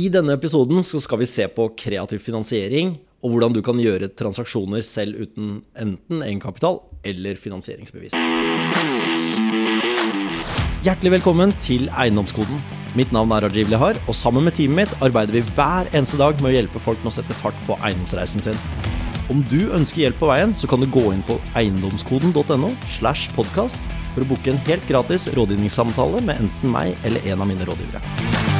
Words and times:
I 0.00 0.08
denne 0.12 0.36
episoden 0.38 0.80
skal 0.86 1.18
vi 1.20 1.26
se 1.28 1.44
på 1.52 1.66
kreativ 1.76 2.22
finansiering 2.24 2.94
og 3.20 3.34
hvordan 3.34 3.52
du 3.52 3.58
kan 3.64 3.80
gjøre 3.80 4.08
transaksjoner 4.16 4.84
selv 4.86 5.18
uten 5.26 5.58
enten 5.76 6.22
egenkapital 6.24 6.78
eller 7.04 7.36
finansieringsbevis. 7.40 8.14
Hjertelig 10.86 11.12
velkommen 11.18 11.52
til 11.60 11.90
Eiendomskoden. 11.92 12.62
Mitt 12.96 13.12
navn 13.12 13.34
er 13.36 13.44
Rajiv 13.44 13.68
Lihar, 13.68 13.98
og 14.08 14.16
sammen 14.16 14.46
med 14.46 14.56
teamet 14.56 14.88
mitt 14.88 15.04
arbeider 15.04 15.36
vi 15.36 15.44
hver 15.52 15.90
eneste 15.92 16.20
dag 16.22 16.38
med 16.40 16.48
å 16.48 16.54
hjelpe 16.54 16.80
folk 16.80 17.02
med 17.04 17.12
å 17.12 17.16
sette 17.18 17.36
fart 17.42 17.58
på 17.68 17.76
eiendomsreisen 17.82 18.46
sin. 18.46 18.64
Om 19.30 19.44
du 19.52 19.68
ønsker 19.76 20.06
hjelp 20.06 20.22
på 20.22 20.30
veien, 20.30 20.56
så 20.56 20.70
kan 20.70 20.80
du 20.80 20.88
gå 20.88 21.10
inn 21.12 21.26
på 21.28 21.36
eiendomskoden.no 21.60 22.72
slash 22.96 23.28
podkast 23.36 23.92
for 24.14 24.24
å 24.24 24.32
booke 24.32 24.54
en 24.54 24.64
helt 24.70 24.88
gratis 24.88 25.28
rådgivningssamtale 25.36 26.24
med 26.24 26.46
enten 26.46 26.72
meg 26.72 26.96
eller 27.04 27.30
en 27.34 27.44
av 27.44 27.52
mine 27.52 27.68
rådgivere. 27.68 28.59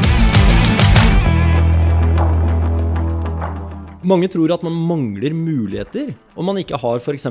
Mange 4.01 4.31
tror 4.33 4.49
at 4.55 4.63
man 4.65 4.77
mangler 4.89 5.35
muligheter 5.37 6.15
om 6.33 6.47
man 6.49 6.57
ikke 6.57 6.79
har 6.81 7.03
f.eks. 7.03 7.27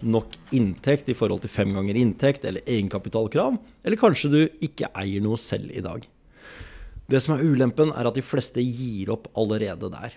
nok 0.00 0.36
inntekt 0.56 1.10
i 1.12 1.14
forhold 1.14 1.42
til 1.42 1.52
fem 1.52 1.74
ganger 1.76 1.98
inntekt 2.00 2.46
eller 2.48 2.64
egenkapitalkrav, 2.64 3.58
eller 3.84 4.00
kanskje 4.00 4.30
du 4.32 4.38
ikke 4.64 4.88
eier 4.96 5.20
noe 5.20 5.36
selv 5.36 5.68
i 5.68 5.82
dag. 5.84 6.06
Det 7.06 7.20
som 7.20 7.34
er 7.34 7.44
ulempen, 7.44 7.92
er 7.92 8.08
at 8.08 8.16
de 8.16 8.24
fleste 8.24 8.64
gir 8.64 9.12
opp 9.12 9.28
allerede 9.36 9.90
der. 9.92 10.16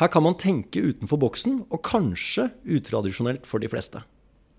Her 0.00 0.08
kan 0.08 0.24
man 0.24 0.38
tenke 0.40 0.80
utenfor 0.80 1.20
boksen, 1.20 1.66
og 1.68 1.84
kanskje 1.84 2.48
utradisjonelt 2.64 3.44
for 3.44 3.60
de 3.60 3.68
fleste. 3.68 4.00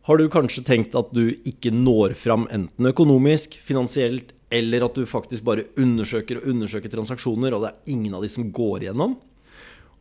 Har 0.05 0.21
du 0.21 0.29
kanskje 0.29 0.61
tenkt 0.63 0.93
at 0.95 1.09
du 1.09 1.33
ikke 1.41 1.73
når 1.73 2.13
fram 2.21 2.45
enten 2.53 2.85
økonomisk, 2.85 3.57
finansielt, 3.65 4.29
eller 4.53 4.85
at 4.85 4.93
du 4.93 5.09
faktisk 5.09 5.41
bare 5.43 5.65
undersøker 5.73 6.37
og 6.37 6.53
undersøker 6.53 6.93
transaksjoner, 6.93 7.57
og 7.57 7.65
det 7.65 7.73
er 7.73 7.95
ingen 7.97 8.13
av 8.13 8.21
de 8.21 8.29
som 8.29 8.45
går 8.53 8.85
igjennom? 8.85 9.17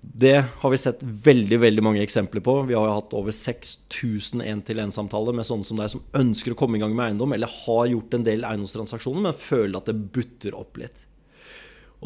Det 0.01 0.45
har 0.61 0.71
vi 0.71 0.79
sett 0.79 1.03
veldig 1.03 1.59
veldig 1.61 1.83
mange 1.85 2.03
eksempler 2.05 2.41
på. 2.45 2.61
Vi 2.69 2.77
har 2.77 2.89
hatt 2.89 3.15
over 3.17 3.35
6000 3.35 4.43
én-til-én-samtaler 4.45 5.35
med 5.35 5.49
sånne 5.49 5.67
som 5.67 5.81
deg 5.81 5.91
som 5.93 6.05
ønsker 6.17 6.55
å 6.55 6.59
komme 6.59 6.79
i 6.79 6.83
gang 6.83 6.95
med 6.97 7.11
eiendom, 7.11 7.35
eller 7.35 7.53
har 7.65 7.91
gjort 7.91 8.15
en 8.17 8.25
del 8.27 8.47
eiendomstransaksjoner, 8.47 9.25
men 9.27 9.37
føler 9.41 9.81
at 9.81 9.91
det 9.91 9.99
butter 10.15 10.57
opp 10.57 10.79
litt. 10.81 11.05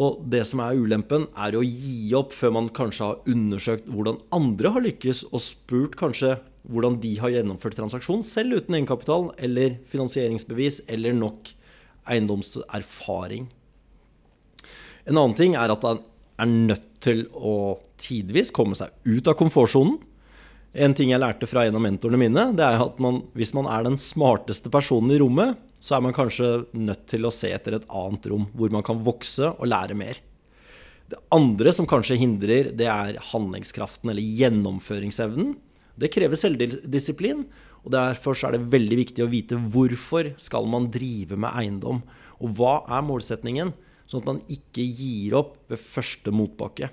Og 0.01 0.23
det 0.33 0.45
som 0.49 0.63
er 0.65 0.79
ulempen, 0.79 1.27
er 1.37 1.59
å 1.59 1.65
gi 1.67 2.13
opp 2.17 2.35
før 2.37 2.55
man 2.57 2.71
kanskje 2.75 3.11
har 3.11 3.31
undersøkt 3.31 3.91
hvordan 3.91 4.21
andre 4.35 4.75
har 4.77 4.87
lykkes, 4.87 5.27
og 5.31 5.45
spurt 5.45 5.99
kanskje 6.01 6.39
hvordan 6.71 6.99
de 7.03 7.15
har 7.21 7.33
gjennomført 7.35 7.79
transaksjon, 7.79 8.23
selv 8.27 8.61
uten 8.61 8.77
egenkapital 8.79 9.31
eller 9.41 9.79
finansieringsbevis 9.91 10.85
eller 10.93 11.17
nok 11.17 11.53
eiendomserfaring. 12.11 13.49
En 15.09 15.17
annen 15.17 15.37
ting 15.37 15.57
er 15.59 15.73
at 15.73 15.85
er 16.41 16.51
nødt 16.51 16.87
til 17.05 17.27
å 17.37 17.79
tidvis 18.01 18.53
komme 18.55 18.77
seg 18.79 18.93
ut 19.09 19.29
av 19.29 19.37
komfortsonen. 19.39 19.99
En 20.71 20.95
ting 20.95 21.11
jeg 21.11 21.19
lærte 21.19 21.49
fra 21.51 21.65
en 21.67 21.75
av 21.75 21.83
mentorene 21.83 22.21
mine, 22.21 22.45
det 22.55 22.63
er 22.63 22.79
at 22.85 23.01
man, 23.03 23.25
hvis 23.35 23.51
man 23.57 23.67
er 23.67 23.83
den 23.87 23.99
smarteste 23.99 24.71
personen 24.71 25.11
i 25.11 25.19
rommet, 25.19 25.59
så 25.83 25.97
er 25.97 26.05
man 26.05 26.15
kanskje 26.15 26.51
nødt 26.77 27.09
til 27.11 27.27
å 27.27 27.33
se 27.35 27.51
etter 27.51 27.75
et 27.79 27.89
annet 27.89 28.29
rom 28.31 28.45
hvor 28.55 28.71
man 28.71 28.85
kan 28.87 29.01
vokse 29.03 29.49
og 29.51 29.67
lære 29.67 29.97
mer. 29.99 30.21
Det 31.11 31.19
andre 31.35 31.73
som 31.75 31.89
kanskje 31.91 32.21
hindrer, 32.21 32.71
det 32.77 32.87
er 32.87 33.19
handlingskraften 33.33 34.13
eller 34.13 34.23
gjennomføringsevnen. 34.23 35.57
Det 35.99 36.13
krever 36.15 36.39
selvdisiplin, 36.39 37.43
og 37.83 37.91
derfor 37.97 38.39
er 38.47 38.55
det 38.55 38.71
veldig 38.71 38.99
viktig 39.01 39.25
å 39.25 39.31
vite 39.33 39.59
hvorfor 39.73 40.31
skal 40.39 40.69
man 40.71 40.87
drive 40.93 41.35
med 41.41 41.51
eiendom, 41.51 42.05
og 42.39 42.55
hva 42.57 42.77
er 42.87 43.03
målsetningen, 43.09 43.73
sånn 44.11 44.25
at 44.25 44.33
man 44.33 44.41
ikke 44.51 44.83
gir 44.83 45.37
opp 45.39 45.55
ved 45.71 45.81
første 45.81 46.35
motbakke. 46.35 46.91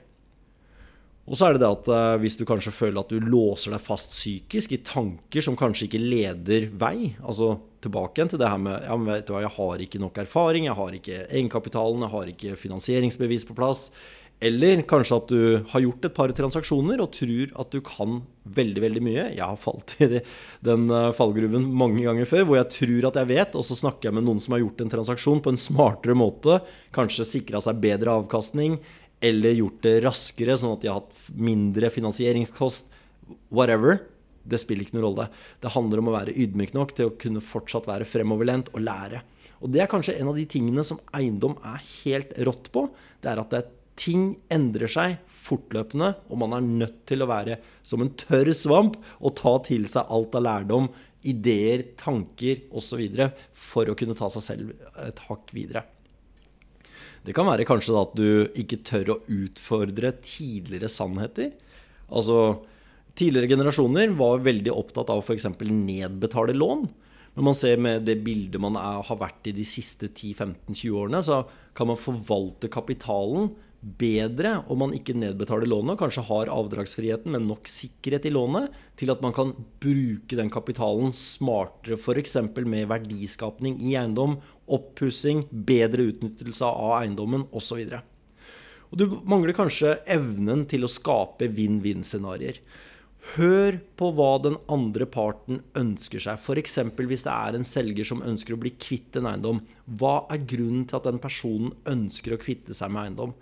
Og 1.27 1.35
så 1.35 1.49
er 1.49 1.57
det 1.57 1.65
det 1.65 1.69
at 1.69 1.89
uh, 1.91 2.19
hvis 2.21 2.37
du 2.39 2.45
kanskje 2.47 2.71
føler 2.71 3.01
at 3.01 3.09
du 3.11 3.19
låser 3.19 3.73
deg 3.73 3.83
fast 3.83 4.13
psykisk 4.13 4.77
i 4.77 4.83
tanker 4.87 5.43
som 5.43 5.57
kanskje 5.59 5.89
ikke 5.89 5.99
leder 5.99 6.69
vei, 6.79 7.17
altså 7.19 7.57
tilbake 7.83 8.21
igjen 8.21 8.31
til 8.31 8.41
det 8.41 8.51
her 8.51 8.61
med 8.61 8.85
ja, 8.87 8.95
men 8.95 9.11
vet 9.11 9.27
du 9.27 9.33
hva, 9.35 9.43
jeg 9.43 9.55
har 9.57 9.83
ikke 9.83 10.01
nok 10.01 10.21
erfaring, 10.23 10.69
jeg 10.69 10.77
har 10.79 10.95
ikke 10.95 11.25
egenkapitalen, 11.27 12.05
jeg 12.05 12.13
har 12.15 12.31
ikke 12.31 12.61
finansieringsbevis 12.61 13.47
på 13.49 13.57
plass. 13.57 13.89
Eller 14.37 14.83
kanskje 14.85 15.17
at 15.17 15.31
du 15.31 15.39
har 15.71 15.81
gjort 15.81 16.03
et 16.05 16.13
par 16.13 16.31
transaksjoner 16.37 17.01
og 17.01 17.09
tror 17.15 17.53
at 17.57 17.71
du 17.73 17.79
kan 17.81 18.19
veldig 18.57 18.83
veldig 18.83 19.01
mye. 19.01 19.23
Jeg 19.33 19.41
har 19.41 19.57
falt 19.57 19.95
i 20.03 20.21
den 20.65 20.85
eh, 20.93 21.09
fallgruven 21.17 21.65
mange 21.73 22.03
ganger 22.05 22.29
før 22.29 22.45
hvor 22.45 22.59
jeg 22.59 22.69
tror 22.75 23.07
at 23.09 23.17
jeg 23.17 23.31
vet, 23.31 23.57
og 23.57 23.65
så 23.65 23.77
snakker 23.79 24.09
jeg 24.09 24.17
med 24.19 24.27
noen 24.27 24.41
som 24.43 24.53
har 24.53 24.61
gjort 24.61 24.83
en 24.83 24.93
transaksjon 24.93 25.41
på 25.41 25.53
en 25.53 25.61
smartere 25.61 26.17
måte, 26.17 26.59
kanskje 26.93 27.25
sikra 27.25 27.63
seg 27.65 27.81
bedre 27.81 28.13
avkastning, 28.21 28.77
eller 29.25 29.57
gjort 29.57 29.81
det 29.87 29.95
raskere, 30.05 30.57
sånn 30.59 30.75
at 30.75 30.83
de 30.83 30.91
har 30.91 31.01
hatt 31.01 31.31
mindre 31.33 31.89
finansieringskost. 31.89 32.93
Whatever. 33.49 34.03
Det 34.47 34.59
spiller 34.61 34.85
ikke 34.85 34.95
noen 34.99 35.07
rolle. 35.07 35.25
Det 35.59 35.73
handler 35.73 35.99
om 35.99 36.11
å 36.11 36.13
være 36.13 36.35
ydmyk 36.37 36.75
nok 36.77 36.93
til 36.95 37.09
å 37.09 37.15
kunne 37.19 37.41
fortsatt 37.43 37.89
være 37.89 38.05
fremoverlent 38.07 38.69
og 38.75 38.85
lære. 38.85 39.23
Og 39.65 39.73
det 39.73 39.81
er 39.81 39.89
kanskje 39.89 40.15
en 40.21 40.29
av 40.29 40.37
de 40.37 40.45
tingene 40.49 40.85
som 40.85 41.01
eiendom 41.17 41.57
er 41.65 41.81
helt 41.81 42.35
rått 42.45 42.69
på. 42.71 42.85
Det 43.23 43.31
er 43.31 43.41
at 43.41 43.55
det, 43.55 43.63
ting 43.97 44.29
endrer 44.53 44.91
seg 44.91 45.17
fortløpende, 45.47 46.13
og 46.29 46.39
man 46.41 46.55
er 46.57 46.65
nødt 46.65 47.03
til 47.09 47.23
å 47.23 47.29
være 47.29 47.59
som 47.85 48.03
en 48.03 48.13
tørr 48.19 48.53
svamp 48.55 48.97
og 49.17 49.35
ta 49.39 49.57
til 49.67 49.87
seg 49.89 50.09
alt 50.13 50.37
av 50.37 50.45
lærdom, 50.45 50.89
ideer, 51.27 51.83
tanker 51.99 52.63
osv. 52.71 53.03
for 53.51 53.89
å 53.89 53.97
kunne 53.97 54.15
ta 54.15 54.29
seg 54.31 54.45
selv 54.45 54.73
et 55.03 55.21
hakk 55.27 55.51
videre. 55.55 55.83
Det 57.25 57.35
kan 57.35 57.49
være 57.49 57.67
kanskje 57.67 57.99
at 57.99 58.13
du 58.15 58.29
ikke 58.55 58.83
tør 58.87 59.15
å 59.17 59.21
utfordre 59.35 60.13
tidligere 60.23 60.87
sannheter. 60.91 61.51
Altså, 62.07 62.61
Tidligere 63.17 63.49
generasjoner 63.49 64.11
var 64.13 64.43
veldig 64.45 64.73
opptatt 64.77 65.09
av 65.09 65.23
f.eks. 65.23 65.47
nedbetale 65.57 66.53
lån. 66.53 66.83
Når 67.37 67.45
man 67.47 67.55
ser 67.57 67.79
med 67.81 68.05
det 68.05 68.19
bildet 68.25 68.61
man 68.61 68.77
er, 68.77 68.99
har 69.07 69.17
vært 69.17 69.49
i 69.49 69.55
de 69.57 69.65
siste 69.65 70.11
10-15-20 70.11 70.93
årene, 70.93 71.21
så 71.25 71.39
kan 71.77 71.89
man 71.89 71.97
forvalte 71.97 72.69
kapitalen 72.69 73.49
bedre 73.81 74.55
om 74.71 74.81
man 74.81 74.93
ikke 74.95 75.15
nedbetaler 75.17 75.69
lånet, 75.69 75.99
kanskje 75.99 76.25
har 76.27 76.49
avdragsfriheten 76.51 77.33
men 77.33 77.45
nok 77.49 77.69
sikkerhet 77.69 78.25
i 78.25 78.33
lånet 78.33 78.73
til 78.97 79.11
at 79.13 79.21
man 79.23 79.35
kan 79.35 79.53
bruke 79.81 80.39
den 80.39 80.49
kapitalen 80.53 81.13
smartere, 81.15 81.99
f.eks. 81.99 82.37
med 82.65 82.89
verdiskapning 82.89 83.77
i 83.79 83.93
eiendom, 83.95 84.39
oppussing, 84.67 85.45
bedre 85.51 86.09
utnyttelse 86.11 86.65
av 86.65 86.97
eiendommen 87.03 87.45
osv. 87.55 87.85
Og 88.87 88.99
du 88.99 89.17
mangler 89.27 89.55
kanskje 89.55 89.97
evnen 90.09 90.65
til 90.69 90.87
å 90.87 90.91
skape 90.91 91.49
vinn-vinn-scenarioer. 91.51 92.61
Hør 93.35 93.79
på 93.99 94.09
hva 94.15 94.37
den 94.39 94.55
andre 94.71 95.05
parten 95.09 95.59
ønsker 95.77 96.21
seg. 96.23 96.39
F.eks. 96.39 96.77
hvis 96.95 97.25
det 97.27 97.33
er 97.33 97.57
en 97.57 97.67
selger 97.67 98.07
som 98.07 98.23
ønsker 98.25 98.55
å 98.55 98.59
bli 98.61 98.71
kvitt 98.79 99.19
en 99.19 99.27
eiendom. 99.29 99.63
Hva 99.99 100.21
er 100.31 100.45
grunnen 100.47 100.85
til 100.87 100.99
at 100.99 101.09
den 101.09 101.19
personen 101.21 101.73
ønsker 101.89 102.35
å 102.35 102.41
kvitte 102.41 102.77
seg 102.77 102.93
med 102.93 103.03
eiendom? 103.09 103.33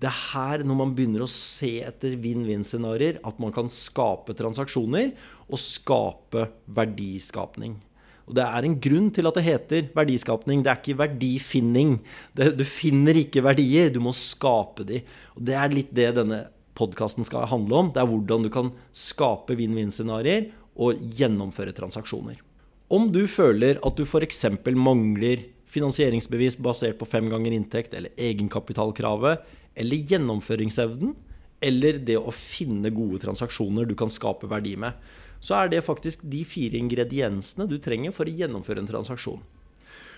Det 0.00 0.08
er 0.08 0.22
her, 0.34 0.64
når 0.64 0.76
man 0.76 0.94
begynner 0.96 1.24
å 1.24 1.30
se 1.30 1.78
etter 1.84 2.18
vinn-vinn-scenarioer, 2.20 3.22
at 3.24 3.38
man 3.40 3.52
kan 3.54 3.70
skape 3.72 4.36
transaksjoner 4.36 5.14
og 5.48 5.60
skape 5.60 6.50
verdiskapning. 6.76 7.78
Og 8.26 8.34
Det 8.34 8.42
er 8.42 8.66
en 8.66 8.80
grunn 8.82 9.08
til 9.14 9.28
at 9.28 9.38
det 9.38 9.46
heter 9.46 9.88
verdiskapning. 9.94 10.64
Det 10.64 10.72
er 10.72 10.80
ikke 10.82 10.98
verdifinning. 10.98 11.96
Du 12.34 12.64
finner 12.66 13.14
ikke 13.20 13.44
verdier, 13.46 13.92
du 13.94 14.00
må 14.02 14.12
skape 14.16 14.84
de. 14.84 15.04
Og 15.36 15.46
Det 15.46 15.54
er 15.54 15.74
litt 15.74 15.94
det 15.94 16.10
denne 16.18 16.42
podkasten 16.76 17.26
skal 17.26 17.48
handle 17.50 17.80
om. 17.80 17.90
Det 17.92 18.02
er 18.02 18.10
hvordan 18.10 18.46
du 18.46 18.50
kan 18.52 18.70
skape 18.94 19.56
vinn-vinn-scenarioer 19.58 20.50
og 20.76 21.00
gjennomføre 21.18 21.74
transaksjoner. 21.76 22.40
Om 22.92 23.08
du 23.10 23.24
føler 23.26 23.80
at 23.82 23.98
du 23.98 24.04
f.eks. 24.06 24.44
mangler 24.76 25.48
finansieringsbevis 25.72 26.60
basert 26.62 27.00
på 27.00 27.08
fem 27.08 27.26
ganger 27.32 27.56
inntekt 27.56 27.96
eller 27.96 28.12
egenkapitalkravet, 28.14 29.42
eller 29.76 30.10
gjennomføringsevnen, 30.12 31.16
eller 31.66 31.98
det 32.04 32.18
å 32.20 32.32
finne 32.32 32.92
gode 32.94 33.20
transaksjoner 33.24 33.88
du 33.88 33.96
kan 33.98 34.12
skape 34.12 34.48
verdi 34.48 34.76
med, 34.78 34.94
så 35.40 35.58
er 35.58 35.72
det 35.72 35.84
faktisk 35.84 36.22
de 36.24 36.44
fire 36.48 36.78
ingrediensene 36.78 37.66
du 37.68 37.76
trenger 37.82 38.14
for 38.14 38.28
å 38.28 38.36
gjennomføre 38.38 38.82
en 38.82 38.88
transaksjon. 38.88 39.42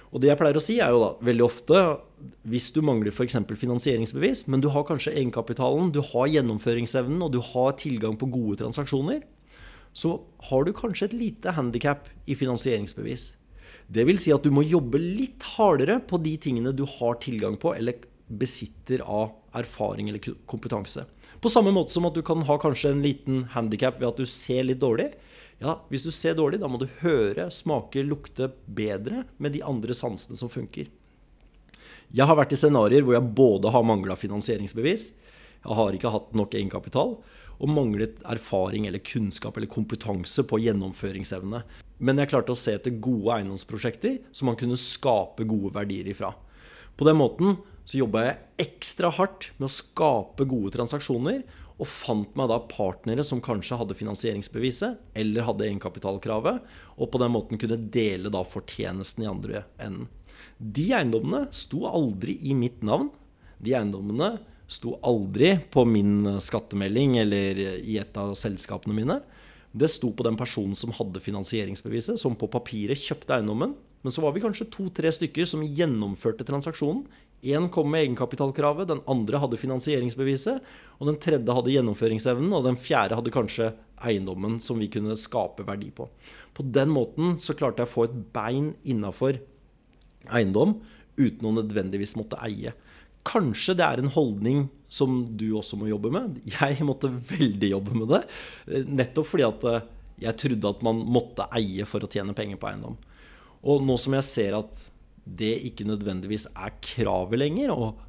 Og 0.08 0.22
det 0.22 0.30
jeg 0.30 0.40
pleier 0.40 0.56
å 0.56 0.62
si, 0.62 0.78
er 0.80 0.94
jo 0.94 1.02
da 1.02 1.10
veldig 1.28 1.44
ofte 1.44 1.80
hvis 2.48 2.70
du 2.74 2.80
mangler 2.84 3.12
f.eks. 3.12 3.36
finansieringsbevis, 3.60 4.46
men 4.48 4.62
du 4.64 4.70
har 4.72 4.86
kanskje 4.88 5.14
egenkapitalen, 5.14 5.92
du 5.94 6.00
har 6.12 6.30
gjennomføringsevnen 6.32 7.20
og 7.26 7.34
du 7.34 7.42
har 7.52 7.76
tilgang 7.80 8.16
på 8.18 8.30
gode 8.32 8.58
transaksjoner, 8.62 9.20
så 9.92 10.16
har 10.50 10.64
du 10.64 10.72
kanskje 10.76 11.10
et 11.10 11.18
lite 11.18 11.52
handikap 11.56 12.08
i 12.26 12.36
finansieringsbevis. 12.38 13.34
Det 13.88 14.04
vil 14.08 14.20
si 14.20 14.32
at 14.34 14.44
du 14.44 14.52
må 14.52 14.64
jobbe 14.66 15.00
litt 15.00 15.44
hardere 15.56 15.98
på 16.04 16.20
de 16.20 16.34
tingene 16.40 16.74
du 16.76 16.84
har 16.98 17.20
tilgang 17.22 17.56
på 17.60 17.72
eller 17.76 18.02
besitter 18.28 19.00
av 19.00 19.32
erfaring 19.56 20.10
eller 20.10 20.20
kompetanse. 20.48 21.06
På 21.40 21.50
samme 21.52 21.72
måte 21.72 21.94
som 21.94 22.06
at 22.08 22.16
du 22.16 22.20
kan 22.26 22.42
ha 22.44 22.58
kanskje 22.60 22.92
en 22.92 23.04
liten 23.04 23.46
handikap 23.54 24.00
ved 24.00 24.10
at 24.10 24.20
du 24.20 24.28
ser 24.28 24.66
litt 24.66 24.82
dårlig. 24.82 25.08
Ja, 25.58 25.80
Hvis 25.90 26.04
du 26.06 26.12
ser 26.14 26.36
dårlig, 26.38 26.60
da 26.62 26.68
må 26.70 26.78
du 26.78 26.86
høre, 27.00 27.48
smake, 27.50 28.04
lukte 28.06 28.52
bedre 28.66 29.24
med 29.42 29.56
de 29.56 29.64
andre 29.66 29.94
sansene 29.96 30.38
som 30.38 30.50
funker. 30.50 30.86
Jeg 32.14 32.24
har 32.24 32.38
vært 32.38 32.54
i 32.54 32.58
scenarioer 32.60 33.04
hvor 33.04 33.16
jeg 33.16 33.34
både 33.36 33.72
har 33.74 33.84
mangla 33.84 34.14
finansieringsbevis, 34.16 35.10
jeg 35.58 35.74
har 35.74 35.96
ikke 35.96 36.12
hatt 36.14 36.30
nok 36.38 36.54
egenkapital, 36.54 37.16
og 37.58 37.72
manglet 37.74 38.20
erfaring 38.30 38.86
eller 38.86 39.02
kunnskap 39.02 39.56
eller 39.58 39.70
kompetanse 39.70 40.44
på 40.46 40.60
gjennomføringsevne. 40.62 41.64
Men 41.98 42.22
jeg 42.22 42.30
klarte 42.30 42.54
å 42.54 42.58
se 42.58 42.76
etter 42.78 42.94
gode 43.02 43.34
eiendomsprosjekter 43.34 44.20
som 44.30 44.46
man 44.46 44.58
kunne 44.60 44.78
skape 44.78 45.46
gode 45.50 45.72
verdier 45.74 46.06
ifra. 46.12 46.30
På 46.94 47.06
den 47.08 47.18
måten 47.18 47.58
så 47.82 47.98
jobba 47.98 48.22
jeg 48.28 48.68
ekstra 48.68 49.10
hardt 49.16 49.50
med 49.58 49.66
å 49.66 49.74
skape 49.74 50.46
gode 50.46 50.76
transaksjoner, 50.76 51.42
og 51.78 51.86
fant 51.86 52.34
meg 52.38 52.50
da 52.50 52.58
partnere 52.70 53.22
som 53.26 53.40
kanskje 53.42 53.78
hadde 53.78 53.96
finansieringsbeviset 53.98 55.18
eller 55.18 55.46
hadde 55.46 55.68
egenkapitalkravet, 55.68 56.60
og 56.98 57.10
på 57.12 57.20
den 57.22 57.32
måten 57.34 57.60
kunne 57.60 57.78
dele 57.94 58.32
da 58.34 58.42
fortjenesten 58.42 59.24
i 59.24 59.30
andre 59.30 59.62
enden. 59.78 60.08
De 60.58 60.88
eiendommene 60.90 61.46
sto 61.54 61.84
aldri 61.86 62.34
i 62.50 62.54
mitt 62.58 62.82
navn. 62.86 63.12
De 63.62 63.76
eiendommene 63.78 64.36
sto 64.68 64.96
aldri 65.06 65.54
på 65.72 65.84
min 65.88 66.40
skattemelding 66.42 67.16
eller 67.22 67.62
i 67.78 67.98
et 68.02 68.18
av 68.18 68.34
selskapene 68.38 68.96
mine. 68.96 69.20
Det 69.70 69.88
sto 69.92 70.10
på 70.16 70.26
den 70.26 70.36
personen 70.38 70.74
som 70.78 70.92
hadde 70.96 71.22
finansieringsbeviset, 71.22 72.18
som 72.20 72.36
på 72.36 72.50
papiret 72.50 72.98
kjøpte 72.98 73.38
eiendommen. 73.38 73.76
Men 74.02 74.14
så 74.14 74.22
var 74.22 74.34
vi 74.34 74.42
kanskje 74.42 74.68
to-tre 74.72 75.10
stykker 75.14 75.46
som 75.48 75.62
gjennomførte 75.62 76.46
transaksjonen. 76.46 77.06
Én 77.46 77.68
kom 77.70 77.90
med 77.90 78.02
egenkapitalkravet, 78.02 78.88
den 78.90 79.04
andre 79.06 79.38
hadde 79.38 79.60
finansieringsbeviset, 79.60 80.64
og 80.98 81.06
den 81.06 81.18
tredje 81.22 81.54
hadde 81.54 81.70
gjennomføringsevnen, 81.70 82.50
og 82.50 82.64
den 82.66 82.78
fjerde 82.80 83.18
hadde 83.18 83.34
kanskje 83.34 83.68
eiendommen 84.02 84.58
som 84.62 84.80
vi 84.82 84.88
kunne 84.90 85.14
skape 85.18 85.66
verdi 85.66 85.92
på. 85.94 86.08
På 86.54 86.66
den 86.66 86.90
måten 86.90 87.36
så 87.42 87.54
klarte 87.54 87.84
jeg 87.84 87.90
å 87.90 87.94
få 87.94 88.08
et 88.08 88.18
bein 88.34 88.72
innafor 88.82 89.38
eiendom 90.34 90.80
uten 91.18 91.46
å 91.46 91.54
nødvendigvis 91.60 92.16
måtte 92.18 92.40
eie. 92.42 92.74
Kanskje 93.28 93.76
det 93.78 93.86
er 93.86 94.02
en 94.02 94.12
holdning 94.14 94.66
som 94.90 95.20
du 95.38 95.50
også 95.58 95.78
må 95.78 95.90
jobbe 95.90 96.10
med. 96.14 96.38
Jeg 96.58 96.82
måtte 96.86 97.10
veldig 97.12 97.72
jobbe 97.74 97.96
med 97.98 98.12
det. 98.14 98.22
Nettopp 98.88 99.30
fordi 99.30 99.46
at 99.46 99.66
eh, 99.68 99.88
jeg 100.24 100.40
trodde 100.42 100.70
at 100.74 100.86
man 100.86 101.02
måtte 101.06 101.46
eie 101.54 101.86
for 101.86 102.02
å 102.02 102.10
tjene 102.10 102.34
penger 102.34 102.58
på 102.58 102.70
eiendom. 102.70 102.96
Og 103.68 103.82
nå 103.84 103.98
som 104.00 104.14
jeg 104.16 104.26
ser 104.26 104.56
at 104.58 104.86
det 105.38 105.54
ikke 105.68 105.86
nødvendigvis 105.88 106.48
er 106.54 106.76
kravet 106.84 107.40
lenger, 107.40 107.72
og 107.74 108.04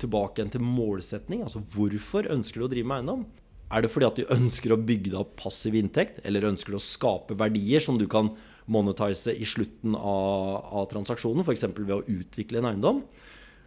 tilbake 0.00 0.40
igjen 0.40 0.52
til 0.52 0.64
målsetning, 0.64 1.42
altså 1.46 1.62
hvorfor 1.72 2.28
ønsker 2.32 2.60
du 2.60 2.66
å 2.66 2.72
drive 2.72 2.88
med 2.88 3.00
eiendom? 3.00 3.26
Er 3.72 3.82
det 3.82 3.90
fordi 3.90 4.06
at 4.06 4.18
du 4.18 4.34
ønsker 4.34 4.74
å 4.74 4.78
bygge 4.78 5.10
deg 5.10 5.20
opp 5.22 5.32
passiv 5.40 5.74
inntekt, 5.78 6.20
eller 6.26 6.46
ønsker 6.50 6.74
du 6.74 6.78
å 6.78 6.82
skape 6.82 7.38
verdier 7.38 7.82
som 7.82 7.98
du 7.98 8.06
kan 8.10 8.30
monetize 8.70 9.32
i 9.34 9.46
slutten 9.46 9.96
av, 9.96 10.60
av 10.82 10.86
transaksjonen, 10.90 11.42
f.eks. 11.46 11.66
ved 11.78 11.96
å 11.96 12.04
utvikle 12.04 12.62
en 12.62 12.70
eiendom? 12.70 13.02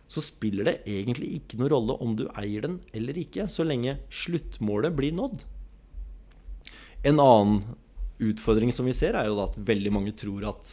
Så 0.09 0.23
spiller 0.25 0.65
det 0.65 0.77
egentlig 0.89 1.35
ikke 1.37 1.59
noe 1.59 1.69
rolle 1.73 1.97
om 2.01 2.15
du 2.17 2.25
eier 2.31 2.65
den 2.65 2.79
eller 2.97 3.17
ikke, 3.21 3.45
så 3.51 3.65
lenge 3.67 3.99
sluttmålet 4.09 4.95
blir 4.97 5.13
nådd. 5.17 5.43
En 7.09 7.21
annen 7.21 7.59
utfordring 8.19 8.73
som 8.75 8.87
vi 8.89 8.95
ser, 8.95 9.15
er 9.15 9.29
jo 9.29 9.39
at 9.43 9.55
veldig 9.55 9.91
mange 9.95 10.15
tror 10.17 10.47
at 10.49 10.71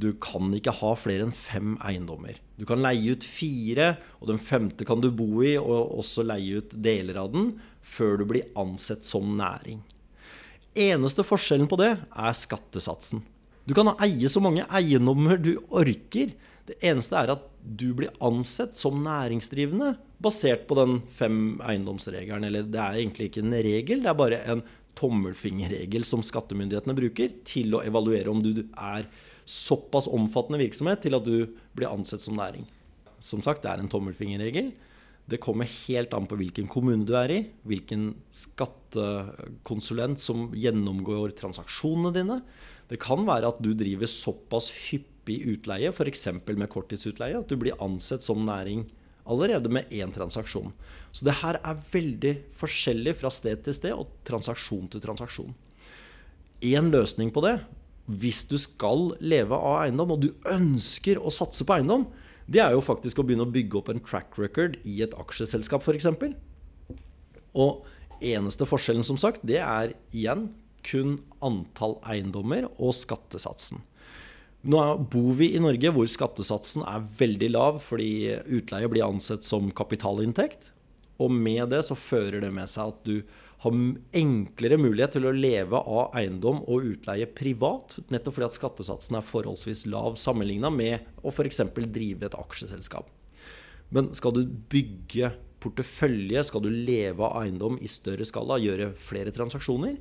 du 0.00 0.14
kan 0.22 0.48
ikke 0.56 0.74
ha 0.80 0.94
flere 0.98 1.26
enn 1.26 1.34
fem 1.34 1.74
eiendommer. 1.84 2.38
Du 2.56 2.66
kan 2.68 2.80
leie 2.82 3.14
ut 3.14 3.24
fire, 3.26 3.94
og 4.20 4.30
den 4.32 4.40
femte 4.40 4.86
kan 4.88 5.02
du 5.02 5.10
bo 5.12 5.42
i, 5.44 5.54
og 5.60 5.96
også 6.00 6.24
leie 6.26 6.60
ut 6.60 6.72
deler 6.72 7.20
av 7.20 7.32
den, 7.34 7.52
før 7.80 8.20
du 8.20 8.26
blir 8.28 8.48
ansett 8.58 9.06
som 9.06 9.36
næring. 9.38 9.82
Eneste 10.78 11.24
forskjellen 11.26 11.68
på 11.70 11.78
det 11.80 11.92
er 11.98 12.36
skattesatsen. 12.36 13.24
Du 13.66 13.74
kan 13.76 13.92
eie 14.02 14.28
så 14.30 14.42
mange 14.42 14.64
eiendommer 14.72 15.40
du 15.40 15.56
orker. 15.68 16.32
Det 16.66 16.76
eneste 16.86 17.18
er 17.18 17.34
at 17.34 17.46
du 17.60 17.90
blir 17.98 18.12
ansett 18.24 18.78
som 18.78 19.02
næringsdrivende 19.04 19.94
basert 20.22 20.66
på 20.68 20.76
den 20.78 21.00
fem 21.16 21.58
eiendomsregelen. 21.66 22.46
Eller 22.46 22.68
det 22.68 22.80
er 22.80 23.00
egentlig 23.00 23.30
ikke 23.30 23.44
en 23.44 23.56
regel, 23.56 24.04
det 24.04 24.12
er 24.12 24.20
bare 24.20 24.44
en 24.54 24.62
tommelfingerregel 24.98 26.04
som 26.06 26.22
skattemyndighetene 26.26 26.96
bruker 26.96 27.34
til 27.46 27.76
å 27.76 27.82
evaluere 27.86 28.32
om 28.32 28.42
du 28.44 28.64
er 28.74 29.08
såpass 29.50 30.06
omfattende 30.10 30.60
virksomhet 30.62 31.02
til 31.02 31.16
at 31.18 31.26
du 31.26 31.50
blir 31.74 31.90
ansett 31.90 32.22
som 32.22 32.38
næring. 32.38 32.68
Som 33.20 33.42
sagt, 33.44 33.64
det 33.64 33.72
er 33.72 33.82
en 33.82 33.90
tommelfingerregel. 33.90 34.70
Det 35.30 35.40
kommer 35.42 35.68
helt 35.86 36.14
an 36.16 36.26
på 36.30 36.38
hvilken 36.38 36.68
kommune 36.70 37.06
du 37.06 37.12
er 37.18 37.32
i, 37.34 37.40
hvilken 37.68 38.12
skattekonsulent 38.34 40.18
som 40.22 40.48
gjennomgår 40.56 41.34
transaksjonene 41.38 42.14
dine. 42.14 42.38
Det 42.90 42.98
kan 43.02 43.22
være 43.26 43.50
at 43.52 43.60
du 43.62 43.72
driver 43.78 44.10
såpass 44.10 44.70
hyppig 44.88 45.40
utleie, 45.52 45.92
f.eks. 45.92 46.26
med 46.48 46.70
korttidsutleie, 46.70 47.38
at 47.38 47.50
du 47.50 47.58
blir 47.60 47.78
ansett 47.82 48.26
som 48.26 48.42
næring 48.46 48.88
allerede 49.30 49.70
med 49.70 49.90
én 49.94 50.10
transaksjon. 50.14 50.72
Så 51.12 51.26
det 51.26 51.38
her 51.42 51.60
er 51.62 51.84
veldig 51.92 52.34
forskjellig 52.58 53.14
fra 53.20 53.30
sted 53.34 53.62
til 53.66 53.76
sted 53.76 53.94
og 53.94 54.10
transaksjon 54.26 54.88
til 54.90 55.02
transaksjon. 55.04 55.54
Én 56.66 56.90
løsning 56.90 57.30
på 57.34 57.44
det 57.44 57.60
hvis 58.06 58.42
du 58.48 58.56
skal 58.58 59.12
leve 59.20 59.56
av 59.56 59.84
eiendom, 59.84 60.16
og 60.16 60.24
du 60.24 60.30
ønsker 60.50 61.20
å 61.20 61.32
satse 61.32 61.66
på 61.66 61.76
eiendom, 61.76 62.08
det 62.50 62.62
er 62.64 62.74
jo 62.74 62.82
faktisk 62.82 63.20
å 63.20 63.26
begynne 63.26 63.46
å 63.46 63.52
bygge 63.52 63.78
opp 63.78 63.90
en 63.92 64.02
track 64.02 64.38
record 64.40 64.78
i 64.88 65.00
et 65.04 65.14
aksjeselskap, 65.14 65.84
f.eks. 65.86 66.08
Og 67.54 67.84
eneste 68.20 68.66
forskjellen, 68.66 69.06
som 69.06 69.20
sagt, 69.20 69.44
det 69.46 69.60
er 69.62 69.94
igjen 70.10 70.48
kun 70.86 71.18
antall 71.44 71.98
eiendommer 72.08 72.66
og 72.72 72.94
skattesatsen. 72.96 73.84
Nå 74.60 74.80
bor 75.12 75.32
vi 75.38 75.54
i 75.54 75.62
Norge 75.62 75.92
hvor 75.94 76.08
skattesatsen 76.10 76.84
er 76.88 77.06
veldig 77.20 77.48
lav 77.54 77.78
fordi 77.84 78.34
utleie 78.52 78.90
blir 78.92 79.06
ansett 79.06 79.46
som 79.46 79.70
kapitalinntekt. 79.72 80.72
Og 81.20 81.32
med 81.32 81.68
det 81.72 81.82
så 81.86 81.96
fører 81.98 82.40
det 82.44 82.50
med 82.54 82.70
seg 82.70 82.94
at 82.94 83.06
du 83.06 83.16
har 83.60 83.76
enklere 84.16 84.78
mulighet 84.80 85.18
til 85.18 85.28
å 85.28 85.34
leve 85.36 85.76
av 85.76 86.14
eiendom 86.16 86.62
og 86.64 86.86
utleie 86.94 87.28
privat, 87.28 87.98
nettopp 88.08 88.38
fordi 88.38 88.48
at 88.48 88.56
skattesatsen 88.56 89.18
er 89.18 89.26
forholdsvis 89.26 89.84
lav 89.92 90.16
sammenligna 90.20 90.70
med 90.72 91.04
å 91.20 91.32
f.eks. 91.32 91.60
drive 91.76 92.30
et 92.30 92.38
aksjeselskap. 92.40 93.10
Men 93.92 94.14
skal 94.16 94.32
du 94.38 94.46
bygge 94.72 95.34
portefølje, 95.60 96.44
skal 96.48 96.64
du 96.64 96.70
leve 96.72 97.26
av 97.26 97.42
eiendom 97.42 97.76
i 97.84 97.90
større 97.90 98.24
skala, 98.24 98.56
gjøre 98.62 98.94
flere 98.96 99.34
transaksjoner, 99.34 99.98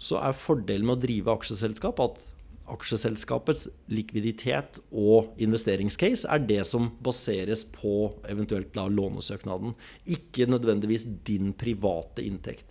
så 0.00 0.22
er 0.24 0.38
fordelen 0.38 0.88
med 0.88 0.96
å 0.96 1.04
drive 1.04 1.34
aksjeselskap 1.34 2.00
at 2.02 2.24
aksjeselskapets 2.70 3.66
likviditet 3.92 4.78
og 4.88 5.34
investeringscase 5.42 6.28
er 6.32 6.44
det 6.48 6.62
som 6.68 6.88
baseres 7.04 7.64
på 7.68 8.14
eventuelt 8.30 8.72
lånesøknaden, 8.74 9.74
ikke 10.06 10.48
nødvendigvis 10.48 11.04
din 11.26 11.52
private 11.52 12.24
inntekt. 12.24 12.66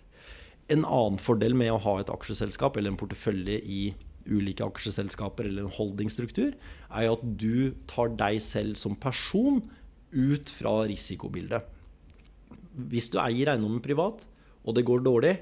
En 0.72 0.84
annen 0.84 1.20
fordel 1.20 1.54
med 1.54 1.74
å 1.74 1.82
ha 1.84 1.98
et 2.00 2.10
aksjeselskap 2.10 2.76
eller 2.76 2.94
en 2.94 2.98
portefølje 3.00 3.60
i 3.60 3.80
ulike 4.24 4.64
aksjeselskaper 4.64 5.46
eller 5.46 5.66
en 5.66 5.76
holdingstruktur, 5.76 6.54
er 6.88 7.10
at 7.12 7.24
du 7.38 7.74
tar 7.90 8.14
deg 8.18 8.40
selv 8.42 8.80
som 8.80 8.96
person 8.96 9.60
ut 10.14 10.50
fra 10.50 10.78
risikobildet. 10.88 11.66
Hvis 12.90 13.10
du 13.12 13.20
eier 13.22 13.52
eiendommen 13.52 13.84
privat, 13.84 14.24
og 14.64 14.78
det 14.78 14.86
går 14.88 15.04
dårlig, 15.04 15.34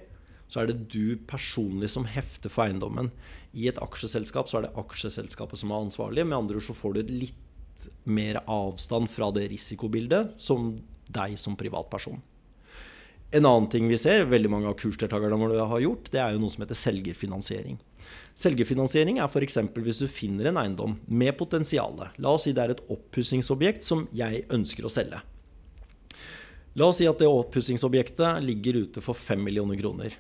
så 0.52 0.60
er 0.60 0.68
det 0.68 0.90
du 0.92 1.16
personlig 1.28 1.88
som 1.94 2.04
hefter 2.04 2.52
for 2.52 2.66
eiendommen. 2.66 3.08
I 3.56 3.70
et 3.70 3.78
aksjeselskap 3.80 4.50
så 4.50 4.58
er 4.58 4.66
det 4.66 4.74
aksjeselskapet 4.82 5.56
som 5.62 5.72
er 5.72 5.86
ansvarlig. 5.86 6.26
Med 6.28 6.36
andre 6.36 6.58
ord 6.60 6.66
så 6.66 6.76
får 6.76 6.98
du 6.98 7.14
litt 7.14 7.86
mer 8.04 8.42
avstand 8.44 9.08
fra 9.10 9.30
det 9.32 9.46
risikobildet 9.54 10.34
som 10.36 10.74
deg 11.12 11.38
som 11.40 11.56
privatperson. 11.56 12.20
En 13.32 13.48
annen 13.48 13.68
ting 13.72 13.86
vi 13.88 13.96
ser, 13.96 14.26
veldig 14.28 14.50
mange 14.52 14.68
av 14.68 14.76
kursdeltakerne 14.76 15.38
våre 15.40 15.64
har 15.70 15.80
gjort, 15.80 16.10
det 16.12 16.20
er 16.20 16.34
jo 16.34 16.42
noe 16.42 16.52
som 16.52 16.66
heter 16.66 16.76
selgerfinansiering. 16.76 17.78
Selgerfinansiering 18.36 19.22
er 19.22 19.30
f.eks. 19.30 19.56
hvis 19.72 20.00
du 20.02 20.08
finner 20.12 20.50
en 20.50 20.60
eiendom 20.60 20.98
med 21.08 21.32
potensial. 21.40 21.96
La 22.20 22.34
oss 22.36 22.44
si 22.44 22.52
det 22.52 22.60
er 22.66 22.74
et 22.74 22.82
oppussingsobjekt 22.92 23.88
som 23.88 24.04
jeg 24.12 24.44
ønsker 24.52 24.84
å 24.84 24.92
selge. 24.92 25.22
La 26.76 26.90
oss 26.92 27.00
si 27.00 27.08
at 27.08 27.24
det 27.24 27.28
oppussingsobjektet 27.28 28.44
ligger 28.44 28.82
ute 28.84 29.04
for 29.04 29.16
5 29.16 29.40
millioner 29.48 29.80
kroner. 29.80 30.12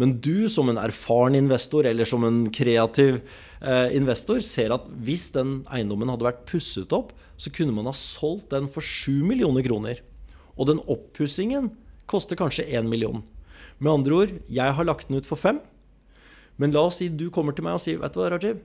Men 0.00 0.16
du 0.22 0.48
som 0.50 0.70
en 0.70 0.80
erfaren 0.80 1.36
investor 1.38 1.86
eller 1.86 2.08
som 2.08 2.24
en 2.26 2.40
kreativ 2.54 3.20
eh, 3.60 3.94
investor 3.94 4.40
ser 4.42 4.74
at 4.74 4.88
hvis 5.06 5.28
den 5.36 5.60
eiendommen 5.70 6.10
hadde 6.10 6.26
vært 6.26 6.42
pusset 6.50 6.94
opp, 6.96 7.12
så 7.38 7.50
kunne 7.54 7.74
man 7.74 7.86
ha 7.86 7.94
solgt 7.94 8.50
den 8.54 8.66
for 8.70 8.82
7 8.82 9.22
millioner 9.26 9.62
kroner. 9.66 10.02
Og 10.58 10.70
den 10.70 10.82
oppussingen 10.90 11.70
koster 12.10 12.38
kanskje 12.38 12.66
1 12.66 12.90
million. 12.90 13.22
Med 13.78 13.92
andre 13.92 14.18
ord, 14.18 14.34
jeg 14.50 14.76
har 14.76 14.86
lagt 14.86 15.08
den 15.08 15.18
ut 15.18 15.28
for 15.28 15.38
fem. 15.38 15.60
Men 16.58 16.74
la 16.74 16.84
oss 16.88 17.00
si 17.00 17.08
du 17.10 17.28
kommer 17.34 17.54
til 17.54 17.66
meg 17.66 17.78
og 17.78 17.82
sier 17.82 17.98
Vet 18.02 18.14
du 18.14 18.20
hva, 18.20 18.30
Rajiv? 18.34 18.60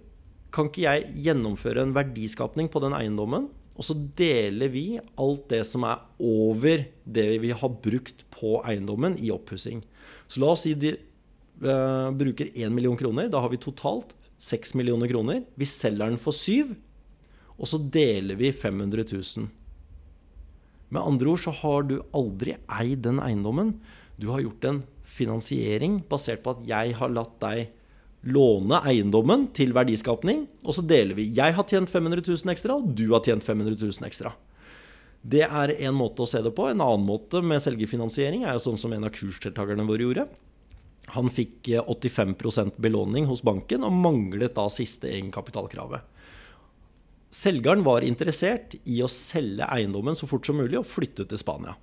Kan 0.53 0.69
ikke 0.69 0.85
jeg 0.85 1.09
gjennomføre 1.25 1.81
en 1.85 1.93
verdiskapning 1.93 2.69
på 2.73 2.81
den 2.81 2.95
eiendommen? 2.97 3.47
Og 3.79 3.85
så 3.85 3.95
deler 3.95 4.71
vi 4.73 4.85
alt 4.99 5.45
det 5.51 5.61
som 5.69 5.85
er 5.87 6.01
over 6.19 6.83
det 7.05 7.27
vi 7.41 7.53
har 7.55 7.77
brukt 7.85 8.25
på 8.33 8.57
eiendommen 8.67 9.15
i 9.21 9.29
oppussing. 9.31 9.83
Så 10.27 10.41
la 10.41 10.51
oss 10.51 10.65
si 10.65 10.73
de 10.77 10.97
bruker 11.59 12.49
1 12.53 12.71
million 12.73 12.97
kroner. 12.97 13.29
Da 13.29 13.41
har 13.43 13.51
vi 13.51 13.61
totalt 13.61 14.15
6 14.39 14.75
millioner 14.79 15.07
kroner. 15.11 15.43
Vi 15.55 15.67
selger 15.67 16.09
den 16.09 16.19
for 16.21 16.35
7, 16.35 16.75
og 17.59 17.67
så 17.67 17.79
deler 17.79 18.39
vi 18.39 18.53
500 18.55 19.03
000. 19.11 19.49
Med 20.89 21.03
andre 21.03 21.29
ord 21.29 21.43
så 21.43 21.53
har 21.53 21.83
du 21.85 21.99
aldri 22.15 22.55
eid 22.79 23.03
den 23.05 23.19
eiendommen. 23.21 23.75
Du 24.17 24.29
har 24.31 24.41
gjort 24.41 24.65
en 24.65 24.81
finansiering 25.03 25.99
basert 26.09 26.41
på 26.45 26.55
at 26.55 26.63
jeg 26.67 26.95
har 26.97 27.13
latt 27.13 27.35
deg 27.43 27.75
låne 28.27 28.81
eiendommen 28.87 29.47
til 29.55 29.71
verdiskapning, 29.75 30.43
og 30.65 30.75
så 30.75 30.83
deler 30.83 31.15
vi. 31.15 31.29
Jeg 31.35 31.55
har 31.55 31.67
tjent 31.67 31.91
500 31.91 32.25
000 32.25 32.51
ekstra, 32.51 32.75
og 32.75 32.91
du 32.97 33.07
har 33.13 33.23
tjent 33.23 33.45
500 33.45 33.77
000 33.79 34.07
ekstra. 34.09 34.33
Det 35.19 35.43
er 35.45 35.75
en 35.75 35.95
måte 35.95 36.23
å 36.23 36.29
se 36.29 36.41
det 36.43 36.51
på. 36.55 36.67
En 36.67 36.83
annen 36.83 37.05
måte 37.05 37.41
med 37.43 37.61
selgerfinansiering 37.63 38.45
er 38.45 38.55
jo 38.55 38.63
sånn 38.69 38.79
som 38.79 38.93
en 38.95 39.07
av 39.07 39.13
kursdeltakerne 39.15 39.87
våre 39.87 40.07
gjorde. 40.07 40.27
Han 41.15 41.31
fikk 41.33 41.71
85 41.87 42.35
eh, 42.59 42.71
belåning 42.77 43.25
hos 43.25 43.43
banken 43.43 43.85
og 43.87 43.95
manglet 43.95 44.55
da 44.57 44.67
siste 44.73 45.09
egenkapitalkravet. 45.09 46.05
Selgeren 47.29 47.83
var 47.85 48.05
interessert 48.05 48.73
i 48.89 49.03
å 49.05 49.09
selge 49.11 49.67
eiendommen 49.69 50.17
så 50.17 50.27
fort 50.29 50.47
som 50.49 50.57
mulig 50.57 50.79
og 50.79 50.89
flytte 50.89 51.27
til 51.29 51.41
Spania. 51.41 51.75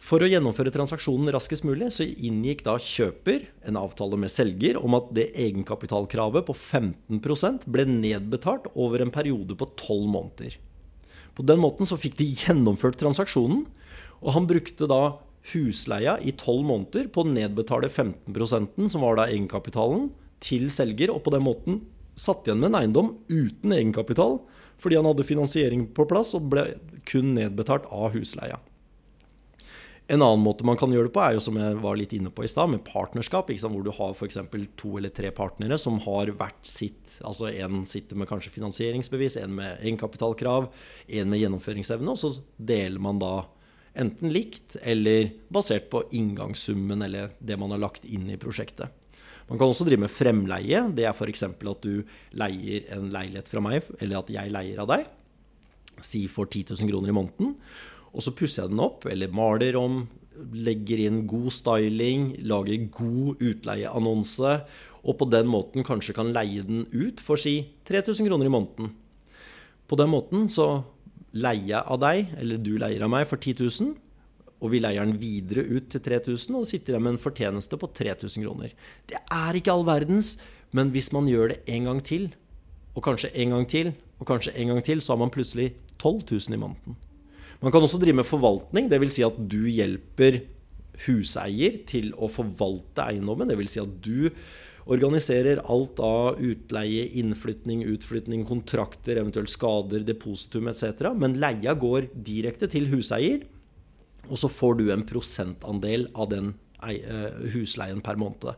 For 0.00 0.24
å 0.24 0.28
gjennomføre 0.30 0.72
transaksjonen 0.72 1.28
raskest 1.34 1.66
mulig 1.68 1.90
så 1.92 2.06
inngikk 2.08 2.64
da 2.64 2.78
kjøper 2.80 3.44
en 3.68 3.76
avtale 3.76 4.16
med 4.18 4.32
selger 4.32 4.78
om 4.80 4.96
at 4.96 5.10
det 5.14 5.28
egenkapitalkravet 5.38 6.46
på 6.48 6.56
15% 6.56 7.68
ble 7.68 7.84
nedbetalt 7.84 8.70
over 8.72 9.04
en 9.04 9.12
periode 9.12 9.58
på 9.60 9.68
12 9.76 10.08
måneder. 10.08 10.56
På 11.36 11.44
den 11.46 11.60
måten 11.60 11.86
så 11.86 12.00
fikk 12.00 12.16
de 12.18 12.30
gjennomført 12.32 12.98
transaksjonen, 13.00 13.66
og 14.24 14.34
han 14.34 14.48
brukte 14.48 14.88
da 14.90 15.20
husleia 15.52 16.18
i 16.20 16.32
12 16.32 16.66
måneder 16.66 17.08
på 17.12 17.24
å 17.24 17.30
nedbetale 17.30 17.88
15% 17.88 18.88
som 18.92 19.04
var 19.04 19.18
da 19.18 19.28
egenkapitalen, 19.30 20.10
til 20.40 20.70
selger, 20.72 21.12
og 21.12 21.24
på 21.26 21.34
den 21.34 21.44
måten 21.44 21.82
satt 22.16 22.46
igjen 22.46 22.60
med 22.62 22.72
en 22.72 22.78
eiendom 22.80 23.12
uten 23.28 23.74
egenkapital 23.76 24.38
fordi 24.80 24.96
han 24.96 25.08
hadde 25.10 25.26
finansiering 25.28 25.82
på 25.92 26.06
plass 26.08 26.32
og 26.36 26.48
ble 26.52 26.62
kun 27.08 27.34
nedbetalt 27.36 27.88
av 27.92 28.14
husleia. 28.14 28.56
En 30.10 30.24
annen 30.24 30.42
måte 30.42 30.64
man 30.66 30.78
kan 30.80 30.90
gjøre 30.90 31.06
det 31.06 31.14
på, 31.14 31.20
er 31.22 31.36
jo 31.36 31.42
som 31.44 31.58
jeg 31.60 31.76
var 31.84 31.98
litt 32.00 32.14
inne 32.16 32.32
på 32.34 32.42
i 32.42 32.48
stad, 32.50 32.72
med 32.72 32.82
partnerskap. 32.82 33.52
hvor 33.52 33.84
du 33.84 33.92
har 33.94 34.10
f.eks. 34.10 34.38
to 34.76 34.96
eller 34.98 35.12
tre 35.14 35.30
partnere 35.30 35.78
som 35.78 36.00
har 36.00 36.32
hvert 36.34 36.66
sitt 36.66 37.20
Altså 37.22 37.46
en 37.52 37.86
sitter 37.86 38.16
med 38.16 38.26
kanskje 38.26 38.50
finansieringsbevis, 38.50 39.36
en 39.36 39.54
med 39.54 39.78
egenkapitalkrav, 39.78 40.72
en 41.06 41.30
med 41.30 41.38
gjennomføringsevne, 41.38 42.10
og 42.10 42.18
så 42.18 42.32
deler 42.56 42.98
man 42.98 43.20
da 43.20 43.44
enten 43.98 44.32
likt 44.32 44.76
eller 44.82 45.30
basert 45.52 45.90
på 45.90 46.04
inngangssummen 46.14 47.02
eller 47.06 47.34
det 47.38 47.58
man 47.58 47.72
har 47.74 47.82
lagt 47.82 48.06
inn 48.06 48.28
i 48.30 48.38
prosjektet. 48.40 48.90
Man 49.50 49.58
kan 49.58 49.66
også 49.72 49.84
drive 49.86 50.04
med 50.04 50.12
fremleie. 50.14 50.84
Det 50.94 51.08
er 51.08 51.14
f.eks. 51.14 51.42
at 51.42 51.82
du 51.82 52.04
leier 52.38 52.86
en 52.94 53.08
leilighet 53.10 53.50
fra 53.50 53.62
meg, 53.64 53.82
eller 53.98 54.20
at 54.20 54.30
jeg 54.30 54.52
leier 54.54 54.78
av 54.78 54.92
deg. 54.92 55.08
Si 56.06 56.28
for 56.30 56.46
10 56.46 56.76
000 56.78 56.92
kroner 56.92 57.10
i 57.10 57.16
måneden. 57.16 57.56
Og 58.14 58.22
så 58.22 58.34
pusser 58.34 58.62
jeg 58.62 58.72
den 58.72 58.82
opp, 58.82 59.08
eller 59.10 59.34
maler 59.34 59.74
om, 59.78 60.04
legger 60.54 61.02
inn 61.02 61.24
god 61.30 61.50
styling, 61.52 62.30
lager 62.46 62.86
god 62.94 63.42
utleieannonse, 63.42 64.54
og 65.00 65.18
på 65.18 65.28
den 65.32 65.50
måten 65.50 65.84
kanskje 65.86 66.14
kan 66.14 66.30
leie 66.34 66.62
den 66.66 66.84
ut 66.92 67.22
for 67.24 67.40
si 67.40 67.72
3000 67.88 68.28
kroner 68.28 68.46
i 68.46 68.54
måneden. 68.54 68.94
På 69.90 69.98
den 69.98 70.12
måten 70.12 70.46
så 70.46 70.84
leier 71.36 71.68
jeg 71.74 71.82
av 71.82 72.00
deg, 72.02 72.30
eller 72.40 72.62
du 72.62 72.72
leier 72.80 73.04
av 73.06 73.12
meg, 73.12 73.26
for 73.30 73.40
10 73.40 73.60
000, 73.62 73.92
og 74.60 74.72
vi 74.72 74.80
leier 74.82 75.06
den 75.06 75.20
videre 75.20 75.64
ut 75.68 75.88
til 75.92 76.02
3000, 76.04 76.58
og 76.58 76.68
sitter 76.68 76.96
jeg 76.96 77.04
med 77.04 77.14
en 77.14 77.22
fortjeneste 77.22 77.78
på 77.80 77.88
3000 77.96 78.44
kroner. 78.44 78.74
Det 79.08 79.20
er 79.20 79.56
ikke 79.56 79.72
all 79.72 79.86
verdens, 79.88 80.34
men 80.76 80.92
hvis 80.94 81.10
man 81.16 81.28
gjør 81.30 81.54
det 81.54 81.60
en 81.72 81.90
gang 81.90 82.02
til, 82.04 82.30
og 82.94 83.04
kanskje 83.06 83.32
en 83.40 83.54
gang 83.54 83.68
til, 83.70 83.92
og 84.20 84.28
kanskje 84.28 84.54
en 84.58 84.74
gang 84.74 84.82
til, 84.84 85.00
så 85.00 85.14
har 85.14 85.22
man 85.22 85.32
plutselig 85.32 85.72
12 85.98 86.26
000 86.28 86.56
i 86.56 86.60
måneden. 86.60 86.98
Man 87.60 87.72
kan 87.72 87.84
også 87.84 88.00
drive 88.00 88.16
med 88.16 88.28
forvaltning, 88.28 88.88
dvs. 88.88 89.18
Si 89.18 89.24
at 89.24 89.36
du 89.52 89.62
hjelper 89.68 90.40
huseier 91.06 91.80
til 91.88 92.12
å 92.16 92.28
forvalte 92.32 93.04
eiendommen. 93.04 93.48
Dvs. 93.48 93.76
Si 93.76 93.82
at 93.82 93.96
du 94.04 94.30
organiserer 94.90 95.60
alt 95.70 96.00
av 96.02 96.40
utleie, 96.40 97.06
innflytning, 97.20 97.82
utflytning, 97.92 98.46
kontrakter, 98.48 99.20
eventuelt 99.20 99.52
skader, 99.52 100.04
depositum 100.06 100.70
etc. 100.72 101.10
Men 101.16 101.38
leia 101.42 101.74
går 101.78 102.10
direkte 102.14 102.70
til 102.70 102.88
huseier, 102.92 103.44
og 104.28 104.38
så 104.40 104.50
får 104.52 104.80
du 104.80 104.90
en 104.92 105.06
prosentandel 105.06 106.08
av 106.14 106.30
den 106.32 106.54
eh, 106.86 107.30
husleien 107.54 108.02
per 108.04 108.20
måned. 108.20 108.52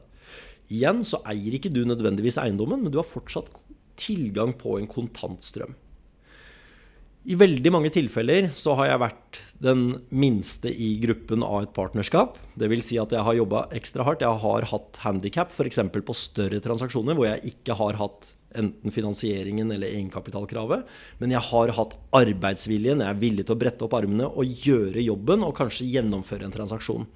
Igjen 0.73 1.03
så 1.07 1.21
eier 1.29 1.59
ikke 1.59 1.73
du 1.73 1.83
nødvendigvis 1.87 2.39
eiendommen, 2.41 2.85
men 2.85 2.93
du 2.93 3.01
har 3.01 3.09
fortsatt 3.09 3.51
tilgang 4.01 4.55
på 4.59 4.79
en 4.79 4.89
kontantstrøm. 4.91 5.75
I 7.23 7.37
veldig 7.39 7.71
mange 7.71 7.93
tilfeller 7.95 8.51
så 8.59 8.75
har 8.81 8.91
jeg 8.91 9.03
vært 9.05 9.41
den 9.63 9.83
minste 10.11 10.71
i 10.71 10.97
gruppen 11.03 11.45
av 11.47 11.63
et 11.63 11.75
partnerskap. 11.77 12.39
Dvs. 12.59 12.85
Si 12.89 12.99
at 13.01 13.15
jeg 13.15 13.23
har 13.23 13.39
jobba 13.39 13.67
ekstra 13.77 14.07
hardt. 14.07 14.25
Jeg 14.25 14.43
har 14.43 14.67
hatt 14.73 15.03
handikap 15.05 15.55
f.eks. 15.55 15.79
på 15.95 16.17
større 16.19 16.59
transaksjoner 16.65 17.19
hvor 17.19 17.29
jeg 17.29 17.55
ikke 17.55 17.77
har 17.79 18.01
hatt 18.01 18.35
enten 18.59 18.93
finansieringen 18.93 19.71
eller 19.73 19.89
egenkapitalkravet. 19.95 20.83
Men 21.23 21.37
jeg 21.37 21.47
har 21.53 21.75
hatt 21.79 21.97
arbeidsviljen. 22.19 23.05
Jeg 23.05 23.15
er 23.15 23.23
villig 23.23 23.47
til 23.47 23.57
å 23.57 23.63
brette 23.63 23.87
opp 23.87 23.97
armene 23.97 24.29
og 24.29 24.67
gjøre 24.67 25.05
jobben 25.05 25.47
og 25.47 25.57
kanskje 25.61 25.89
gjennomføre 25.95 26.49
en 26.49 26.55
transaksjon. 26.59 27.09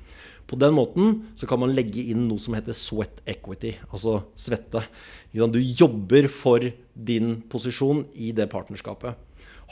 På 0.47 0.55
den 0.61 0.77
måten 0.79 1.23
så 1.35 1.49
kan 1.51 1.59
man 1.59 1.75
legge 1.75 2.05
inn 2.13 2.29
noe 2.29 2.39
som 2.39 2.55
heter 2.55 2.77
sweat 2.77 3.19
equity, 3.27 3.75
altså 3.91 4.21
svette. 4.39 4.85
Du 5.35 5.59
jobber 5.59 6.31
for 6.31 6.63
din 6.95 7.41
posisjon 7.51 8.05
i 8.15 8.31
det 8.33 8.47
partnerskapet. 8.53 9.26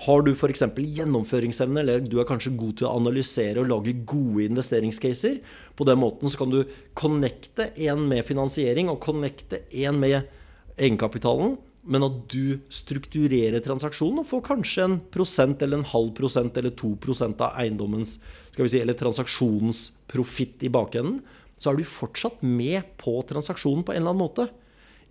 Har 0.04 0.24
du 0.26 0.32
f.eks. 0.34 0.64
gjennomføringsevne, 0.74 1.84
eller 1.84 2.02
du 2.02 2.16
er 2.18 2.26
kanskje 2.26 2.54
god 2.58 2.80
til 2.80 2.88
å 2.88 2.96
analysere 2.98 3.62
og 3.62 3.68
lage 3.70 3.94
gode 4.02 4.48
investeringscaser, 4.48 5.38
på 5.78 5.86
den 5.86 6.00
måten 6.02 6.32
så 6.32 6.40
kan 6.40 6.50
du 6.50 6.64
connecte 6.98 7.68
en 7.86 8.02
med 8.10 8.26
finansiering 8.26 8.90
og 8.90 9.02
connecte 9.04 9.62
en 9.84 10.00
med 10.02 10.26
egenkapitalen, 10.74 11.54
men 11.84 12.06
at 12.06 12.16
du 12.32 12.58
strukturerer 12.72 13.60
transaksjonen 13.62 14.22
og 14.22 14.28
får 14.30 14.42
kanskje 14.46 14.86
en 14.86 14.96
prosent 15.14 15.62
eller 15.62 15.82
en 15.82 15.90
halv 15.92 16.14
prosent 16.16 16.56
eller 16.56 16.72
to 16.74 16.94
prosent 17.00 17.42
av 17.44 17.58
eiendommens 17.60 18.16
skal 18.54 18.64
vi 18.64 18.72
si, 18.72 18.80
eller 18.80 18.96
transaksjonens 18.98 19.86
profitt 20.10 20.64
i 20.64 20.72
bakenden, 20.72 21.20
så 21.58 21.70
er 21.70 21.78
du 21.78 21.86
fortsatt 21.86 22.42
med 22.42 22.88
på 22.98 23.18
transaksjonen 23.28 23.84
på 23.86 23.94
en 23.94 24.00
eller 24.00 24.14
annen 24.14 24.24
måte. 24.24 24.48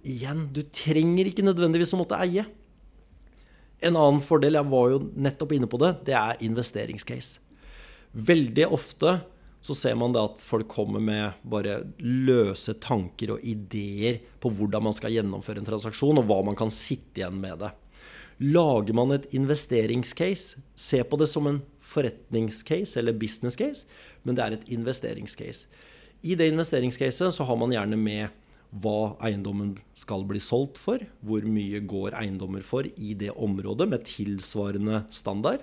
Igjen, 0.03 0.47
du 0.51 0.63
trenger 0.75 1.29
ikke 1.29 1.45
nødvendigvis 1.45 1.93
å 1.95 2.01
måtte 2.01 2.19
eie. 2.23 2.45
En 3.83 3.97
annen 3.99 4.23
fordel, 4.23 4.55
jeg 4.55 4.71
var 4.71 4.91
jo 4.93 5.03
nettopp 5.19 5.53
inne 5.57 5.67
på 5.69 5.79
det, 5.81 5.91
det 6.07 6.15
er 6.15 6.41
investeringscase. 6.45 7.41
Veldig 8.13 8.67
ofte 8.71 9.17
så 9.63 9.75
ser 9.75 9.95
man 9.95 10.11
det 10.15 10.21
at 10.21 10.41
folk 10.43 10.67
kommer 10.71 10.99
med 11.03 11.39
bare 11.47 11.79
løse 12.03 12.75
tanker 12.83 13.35
og 13.35 13.45
ideer 13.47 14.19
på 14.43 14.51
hvordan 14.51 14.83
man 14.89 14.95
skal 14.95 15.13
gjennomføre 15.15 15.61
en 15.61 15.67
transaksjon, 15.69 16.19
og 16.19 16.27
hva 16.27 16.41
man 16.43 16.57
kan 16.59 16.71
sitte 16.73 17.21
igjen 17.21 17.39
med 17.39 17.61
det. 17.63 17.71
Lager 18.43 18.95
man 18.97 19.15
et 19.15 19.29
investeringscase, 19.35 20.59
se 20.75 20.99
på 21.07 21.19
det 21.21 21.29
som 21.31 21.47
en 21.47 21.61
forretningscase 21.93 22.99
eller 22.99 23.15
businesscase, 23.15 23.87
men 24.23 24.35
det 24.35 24.43
er 24.43 24.57
et 24.57 24.69
investeringscase. 24.75 25.71
I 26.23 26.35
det 26.39 26.49
investeringscaset 26.51 27.35
så 27.35 27.47
har 27.47 27.59
man 27.59 27.71
gjerne 27.71 27.99
med 27.99 28.42
hva 28.81 29.13
eiendommen 29.21 29.75
skal 29.93 30.23
bli 30.25 30.39
solgt 30.41 30.79
for, 30.81 31.01
hvor 31.21 31.45
mye 31.45 31.81
går 31.85 32.15
eiendommer 32.17 32.63
for 32.65 32.87
i 32.87 33.13
det 33.17 33.33
området 33.35 33.87
med 33.91 34.07
tilsvarende 34.09 35.03
standard. 35.13 35.61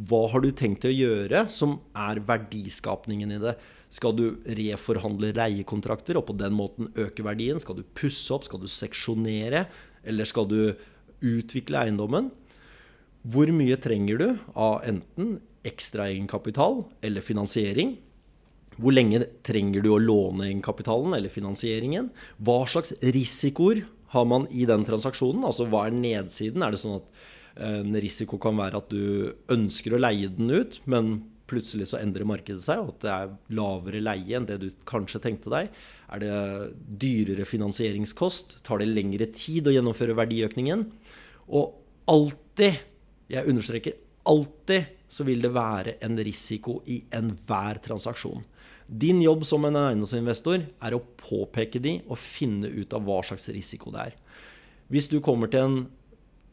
Hva 0.00 0.24
har 0.32 0.42
du 0.42 0.50
tenkt 0.56 0.82
til 0.82 0.90
å 0.90 0.98
gjøre 0.98 1.44
som 1.52 1.78
er 1.94 2.22
verdiskapningen 2.26 3.36
i 3.36 3.40
det? 3.42 3.54
Skal 3.90 4.14
du 4.16 4.24
reforhandle 4.46 5.32
reiekontrakter 5.36 6.18
og 6.18 6.28
på 6.30 6.38
den 6.38 6.54
måten 6.56 6.90
øke 6.98 7.26
verdien? 7.26 7.60
Skal 7.62 7.80
du 7.80 7.84
pusse 7.94 8.30
opp? 8.34 8.46
Skal 8.46 8.62
du 8.62 8.68
seksjonere? 8.70 9.66
Eller 10.06 10.26
skal 10.26 10.48
du 10.50 10.60
utvikle 11.20 11.84
eiendommen? 11.84 12.30
Hvor 13.20 13.50
mye 13.52 13.76
trenger 13.82 14.20
du 14.20 14.28
av 14.56 14.80
enten 14.88 15.40
ekstra 15.66 16.08
egenkapital 16.08 16.86
eller 17.04 17.24
finansiering? 17.24 17.98
Hvor 18.80 18.94
lenge 18.94 19.24
trenger 19.46 19.84
du 19.84 19.90
å 19.92 20.00
låne 20.00 20.46
egenkapitalen 20.48 21.16
eller 21.16 21.32
finansieringen? 21.32 22.08
Hva 22.40 22.62
slags 22.70 22.94
risikoer 23.00 23.84
har 24.14 24.26
man 24.26 24.46
i 24.50 24.64
den 24.68 24.86
transaksjonen? 24.86 25.44
Altså 25.46 25.68
hva 25.70 25.86
er 25.86 25.96
nedsiden? 25.96 26.64
Er 26.64 26.72
det 26.74 26.80
sånn 26.82 26.98
at 26.98 27.10
eh, 27.60 27.80
en 27.82 27.98
risiko 28.02 28.40
kan 28.42 28.56
være 28.58 28.80
at 28.80 28.88
du 28.92 29.34
ønsker 29.52 29.94
å 29.94 30.00
leie 30.00 30.30
den 30.32 30.50
ut, 30.50 30.80
men 30.90 31.18
plutselig 31.50 31.88
så 31.90 31.98
endrer 31.98 32.28
markedet 32.28 32.62
seg, 32.62 32.82
og 32.82 32.94
at 32.94 33.04
det 33.04 33.14
er 33.14 33.32
lavere 33.58 34.02
leie 34.04 34.38
enn 34.38 34.46
det 34.48 34.60
du 34.62 34.68
kanskje 34.88 35.22
tenkte 35.24 35.52
deg? 35.52 35.72
Er 36.14 36.22
det 36.22 36.36
dyrere 37.02 37.46
finansieringskost? 37.48 38.60
Tar 38.66 38.82
det 38.82 38.90
lengre 38.90 39.28
tid 39.34 39.68
å 39.68 39.74
gjennomføre 39.74 40.16
verdiøkningen? 40.18 40.86
Og 41.50 41.74
alltid, 42.10 42.80
jeg 43.30 43.50
understreker 43.50 43.98
alltid, 44.30 44.96
så 45.10 45.26
vil 45.26 45.42
det 45.42 45.52
være 45.54 45.96
en 46.06 46.18
risiko 46.22 46.78
i 46.86 47.00
enhver 47.16 47.80
transaksjon. 47.82 48.44
Din 48.86 49.20
jobb 49.22 49.44
som 49.46 49.66
en 49.66 49.78
eiendomsinvestor 49.78 50.64
er 50.82 50.94
å 50.96 51.04
påpeke 51.20 51.82
de 51.82 51.98
og 52.08 52.18
finne 52.18 52.70
ut 52.70 52.94
av 52.94 53.04
hva 53.06 53.20
slags 53.26 53.48
risiko 53.54 53.92
det 53.94 54.10
er. 54.10 54.16
Hvis 54.90 55.10
du 55.10 55.20
kommer 55.22 55.50
til 55.50 55.66
en 55.66 55.80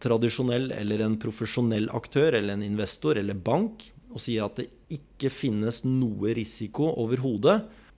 tradisjonell 0.04 0.70
eller 0.76 1.02
en 1.02 1.18
profesjonell 1.22 1.88
aktør 1.98 2.38
eller 2.38 2.54
en 2.54 2.66
investor 2.66 3.18
eller 3.18 3.38
bank 3.38 3.88
og 4.12 4.22
sier 4.22 4.46
at 4.46 4.60
det 4.62 4.68
ikke 4.94 5.32
finnes 5.34 5.82
noe 5.86 6.34
risiko 6.38 6.92
overhodet, 7.02 7.58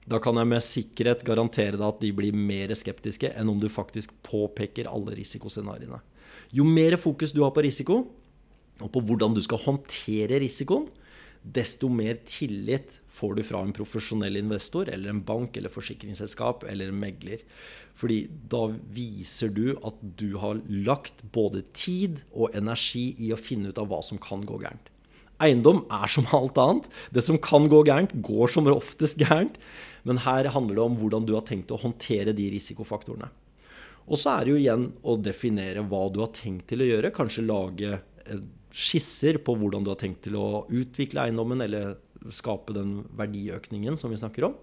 da 0.10 0.18
kan 0.24 0.40
jeg 0.40 0.50
med 0.50 0.66
sikkerhet 0.66 1.26
garantere 1.28 1.78
deg 1.78 1.86
at 1.86 2.00
de 2.02 2.14
blir 2.16 2.36
mer 2.36 2.72
skeptiske 2.76 3.34
enn 3.38 3.52
om 3.52 3.60
du 3.62 3.68
faktisk 3.70 4.16
påpeker 4.26 4.88
alle 4.90 5.14
risikoscenarioene. 5.20 6.00
Jo 6.56 6.64
mer 6.66 6.96
fokus 6.98 7.36
du 7.36 7.44
har 7.44 7.52
på 7.54 7.62
risiko, 7.68 8.02
og 8.80 8.92
på 8.94 9.04
hvordan 9.06 9.36
du 9.36 9.42
skal 9.44 9.62
håndtere 9.64 10.40
risikoen, 10.44 10.88
desto 11.40 11.88
mer 11.92 12.20
tillit 12.28 12.98
får 13.16 13.38
du 13.38 13.44
fra 13.48 13.62
en 13.64 13.74
profesjonell 13.76 14.40
investor 14.40 14.90
eller 14.92 15.12
en 15.12 15.22
bank 15.26 15.58
eller 15.58 15.72
forsikringsselskap 15.72 16.66
eller 16.68 16.92
en 16.92 17.00
megler. 17.00 17.44
Fordi 18.00 18.22
da 18.52 18.66
viser 18.96 19.52
du 19.56 19.74
at 19.88 20.00
du 20.20 20.38
har 20.40 20.62
lagt 20.68 21.24
både 21.36 21.64
tid 21.76 22.24
og 22.32 22.56
energi 22.56 23.12
i 23.20 23.34
å 23.36 23.40
finne 23.40 23.72
ut 23.72 23.82
av 23.82 23.90
hva 23.92 24.02
som 24.06 24.20
kan 24.22 24.46
gå 24.48 24.60
gærent. 24.64 24.92
Eiendom 25.40 25.86
er 25.96 26.12
som 26.12 26.28
alt 26.36 26.60
annet. 26.60 26.88
Det 27.16 27.24
som 27.24 27.40
kan 27.40 27.70
gå 27.72 27.82
gærent, 27.88 28.16
går 28.24 28.52
som 28.52 28.68
oftest 28.72 29.20
gærent. 29.20 29.56
Men 30.04 30.20
her 30.26 30.52
handler 30.52 30.76
det 30.76 30.86
om 30.86 30.98
hvordan 31.00 31.28
du 31.28 31.36
har 31.38 31.48
tenkt 31.48 31.72
å 31.72 31.80
håndtere 31.80 32.36
de 32.36 32.50
risikofaktorene. 32.56 33.32
Og 34.10 34.20
så 34.20 34.34
er 34.34 34.46
det 34.46 34.54
jo 34.54 34.60
igjen 34.60 34.86
å 35.06 35.16
definere 35.22 35.84
hva 35.88 36.08
du 36.12 36.20
har 36.24 36.32
tenkt 36.36 36.68
til 36.72 36.84
å 36.84 36.88
gjøre. 36.88 37.14
Kanskje 37.16 37.46
lage 37.46 38.00
skisser 38.76 39.40
på 39.42 39.56
hvordan 39.58 39.86
du 39.86 39.92
har 39.94 40.00
tenkt 40.00 40.24
til 40.28 40.38
å 40.40 40.66
utvikle 40.68 41.26
eiendommen, 41.26 41.62
eller 41.66 41.98
skape 42.36 42.76
den 42.76 43.00
verdiøkningen 43.18 43.98
som 44.00 44.12
vi 44.14 44.20
snakker 44.20 44.50
om. 44.50 44.58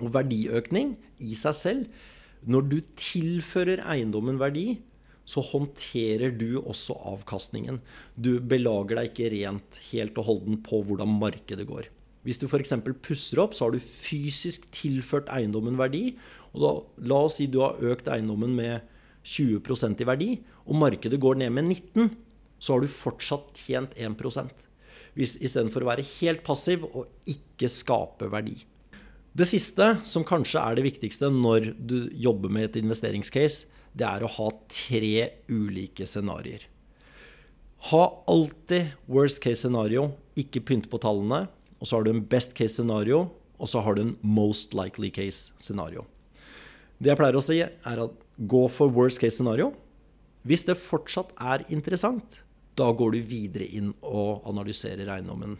Og 0.00 0.12
verdiøkning 0.14 0.94
i 1.22 1.36
seg 1.38 1.56
selv, 1.56 2.06
når 2.48 2.68
du 2.70 2.78
tilfører 2.96 3.82
eiendommen 3.84 4.40
verdi, 4.40 4.80
så 5.28 5.42
håndterer 5.44 6.32
du 6.34 6.58
også 6.60 6.96
avkastningen. 7.12 7.78
Du 8.16 8.38
belager 8.40 8.98
deg 8.98 9.10
ikke 9.10 9.30
rent 9.34 9.78
helt 9.90 10.16
og 10.18 10.26
holden 10.26 10.60
på 10.64 10.80
hvordan 10.86 11.12
markedet 11.20 11.68
går. 11.68 11.90
Hvis 12.26 12.40
du 12.40 12.48
f.eks. 12.48 12.74
pusser 13.04 13.40
opp, 13.40 13.54
så 13.56 13.66
har 13.66 13.76
du 13.76 13.80
fysisk 13.80 14.66
tilført 14.74 15.30
eiendommen 15.32 15.78
verdi. 15.80 16.16
Og 16.52 16.64
da, 16.64 16.72
la 17.12 17.20
oss 17.28 17.38
si 17.38 17.46
du 17.48 17.60
har 17.62 17.78
økt 17.92 18.10
eiendommen 18.12 18.56
med 18.56 18.88
20% 19.24 20.00
i 20.00 20.08
verdi, 20.08 20.30
og 20.66 20.80
markedet 20.80 21.20
går 21.20 21.38
ned 21.42 21.54
med 21.54 21.68
19 21.68 22.10
så 22.60 22.76
har 22.76 22.84
du 22.84 22.92
fortsatt 22.92 23.56
tjent 23.66 23.96
1% 23.98 24.66
hvis, 25.18 25.34
Istedenfor 25.42 25.82
å 25.82 25.90
være 25.90 26.06
helt 26.20 26.44
passiv 26.46 26.84
og 26.86 27.08
ikke 27.28 27.68
skape 27.72 28.28
verdi. 28.30 28.60
Det 29.34 29.46
siste, 29.46 29.92
som 30.06 30.26
kanskje 30.26 30.62
er 30.62 30.78
det 30.78 30.86
viktigste 30.86 31.30
når 31.34 31.72
du 31.78 32.10
jobber 32.18 32.52
med 32.52 32.68
et 32.68 32.80
investeringscase, 32.82 33.68
det 33.94 34.06
er 34.06 34.22
å 34.22 34.30
ha 34.30 34.48
tre 34.70 35.14
ulike 35.50 36.06
scenarioer. 36.06 36.66
Ha 37.90 38.02
alltid 38.28 38.92
worst 39.10 39.40
case 39.42 39.64
scenario, 39.64 40.10
ikke 40.38 40.62
pynte 40.66 40.90
på 40.90 41.00
tallene. 41.02 41.46
Og 41.80 41.88
så 41.88 41.96
har 41.96 42.04
du 42.04 42.10
en 42.12 42.24
best 42.28 42.52
case 42.58 42.76
scenario, 42.76 43.30
og 43.56 43.70
så 43.70 43.80
har 43.80 43.96
du 43.96 44.02
en 44.02 44.16
most 44.20 44.74
likely 44.76 45.08
case 45.14 45.54
scenario. 45.58 46.04
Det 47.00 47.08
jeg 47.08 47.20
pleier 47.20 47.38
å 47.38 47.44
si, 47.44 47.62
er 47.64 48.02
at 48.04 48.26
gå 48.36 48.66
for 48.68 48.92
worst 48.92 49.22
case 49.22 49.38
scenario. 49.38 49.70
Hvis 50.44 50.66
det 50.68 50.76
fortsatt 50.80 51.32
er 51.40 51.64
interessant, 51.72 52.42
da 52.80 52.90
går 52.96 53.16
du 53.16 53.20
videre 53.30 53.66
inn 53.68 53.92
og 54.00 54.46
analyserer 54.48 55.10
eiendommen. 55.16 55.58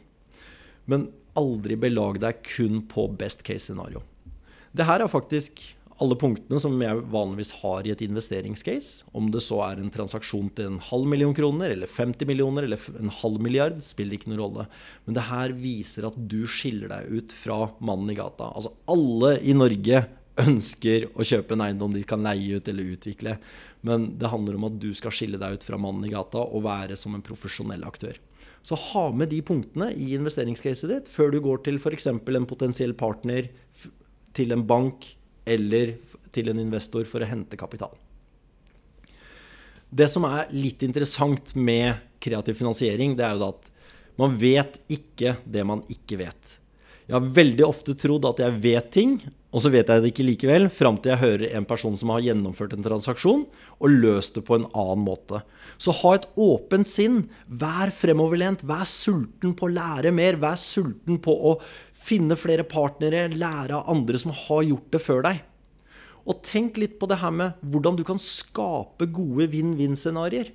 Men 0.90 1.10
aldri 1.38 1.76
belag 1.78 2.18
deg 2.22 2.40
kun 2.46 2.82
på 2.90 3.06
best 3.20 3.44
case 3.46 3.68
scenario. 3.68 4.02
Det 4.72 4.86
her 4.86 5.02
er 5.02 5.10
faktisk 5.10 5.62
alle 6.00 6.16
punktene 6.16 6.56
som 6.62 6.78
jeg 6.80 7.02
vanligvis 7.12 7.50
har 7.60 7.84
i 7.84 7.92
et 7.92 8.02
investeringscase. 8.04 9.04
Om 9.16 9.28
det 9.34 9.42
så 9.44 9.58
er 9.66 9.80
en 9.80 9.92
transaksjon 9.92 10.48
til 10.56 10.70
en 10.70 10.78
halv 10.86 11.08
million 11.12 11.34
kroner, 11.36 11.74
eller 11.74 11.90
50 11.90 12.28
millioner, 12.28 12.64
eller 12.64 12.80
en 12.96 13.12
halv 13.20 13.42
milliard, 13.44 13.82
spiller 13.84 14.16
ikke 14.16 14.30
noen 14.32 14.40
rolle. 14.40 14.66
Men 15.04 15.18
det 15.18 15.26
her 15.28 15.52
viser 15.60 16.08
at 16.08 16.16
du 16.16 16.40
skiller 16.48 16.88
deg 16.92 17.10
ut 17.12 17.36
fra 17.36 17.66
mannen 17.84 18.14
i 18.14 18.16
gata. 18.16 18.48
Altså 18.54 18.72
alle 18.90 19.36
i 19.44 19.56
Norge 19.56 20.06
ønsker 20.42 21.06
å 21.14 21.26
kjøpe 21.26 21.56
en 21.56 21.64
eiendom 21.66 21.94
de 21.94 22.02
kan 22.08 22.22
leie 22.24 22.58
ut 22.58 22.68
eller 22.70 22.94
utvikle. 22.96 23.36
Men 23.86 24.10
det 24.20 24.30
handler 24.32 24.58
om 24.58 24.66
at 24.70 24.80
du 24.82 24.90
skal 24.96 25.14
skille 25.14 25.40
deg 25.40 25.58
ut 25.58 25.66
fra 25.66 25.78
mannen 25.80 26.06
i 26.08 26.12
gata 26.12 26.42
og 26.42 26.66
være 26.66 26.98
som 26.98 27.16
en 27.16 27.24
profesjonell 27.24 27.84
aktør. 27.86 28.18
Så 28.62 28.76
ha 28.76 29.06
med 29.16 29.30
de 29.32 29.40
punktene 29.46 29.88
i 29.96 30.12
investeringscaset 30.18 30.90
ditt 30.90 31.08
før 31.12 31.32
du 31.32 31.40
går 31.44 31.62
til 31.64 31.80
f.eks. 31.80 32.10
en 32.10 32.48
potensiell 32.48 32.92
partner, 32.98 33.48
til 34.36 34.52
en 34.54 34.66
bank 34.66 35.08
eller 35.48 35.96
til 36.34 36.52
en 36.52 36.60
investor 36.62 37.06
for 37.08 37.24
å 37.24 37.28
hente 37.30 37.58
kapital. 37.58 37.92
Det 39.90 40.06
som 40.06 40.26
er 40.28 40.52
litt 40.54 40.84
interessant 40.86 41.54
med 41.58 41.98
kreativ 42.22 42.60
finansiering, 42.60 43.16
det 43.18 43.26
er 43.26 43.34
jo 43.34 43.48
at 43.48 43.70
man 44.20 44.36
vet 44.38 44.76
ikke 44.92 45.38
det 45.48 45.64
man 45.66 45.82
ikke 45.90 46.20
vet. 46.20 46.56
Jeg 47.08 47.16
har 47.16 47.32
veldig 47.40 47.64
ofte 47.66 47.96
trodd 47.98 48.28
at 48.28 48.42
jeg 48.44 48.58
vet 48.62 48.90
ting, 48.94 49.16
og 49.50 49.62
så 49.64 49.70
vet 49.72 49.88
jeg 49.90 50.02
det 50.02 50.10
ikke 50.12 50.26
likevel, 50.28 50.68
fram 50.70 51.00
til 51.02 51.10
jeg 51.10 51.22
hører 51.24 51.54
en 51.58 51.66
person 51.66 51.96
som 51.98 52.12
har 52.14 52.22
gjennomført 52.22 52.76
en 52.76 52.84
transaksjon 52.84 53.42
og 53.50 53.94
løst 53.96 54.36
det 54.36 54.44
på 54.46 54.60
en 54.60 54.66
annen 54.70 55.02
måte. 55.02 55.40
Så 55.74 55.94
ha 56.04 56.12
et 56.14 56.28
åpent 56.38 56.86
sinn. 56.86 57.24
Vær 57.50 57.90
fremoverlent. 57.90 58.62
Vær 58.62 58.86
sulten 58.86 59.56
på 59.58 59.66
å 59.66 59.72
lære 59.74 60.12
mer. 60.14 60.38
Vær 60.38 60.54
sulten 60.60 61.18
på 61.22 61.34
å 61.34 61.56
finne 61.90 62.38
flere 62.38 62.62
partnere, 62.62 63.26
lære 63.34 63.80
av 63.80 63.90
andre 63.90 64.20
som 64.22 64.30
har 64.46 64.68
gjort 64.68 64.94
det 64.94 65.00
før 65.02 65.26
deg. 65.26 65.40
Og 66.30 66.44
tenk 66.46 66.78
litt 66.78 67.00
på 67.00 67.08
det 67.10 67.18
her 67.18 67.34
med 67.34 67.64
hvordan 67.72 67.98
du 67.98 68.04
kan 68.06 68.20
skape 68.22 69.08
gode 69.10 69.48
vinn-vinn-scenarioer. 69.50 70.52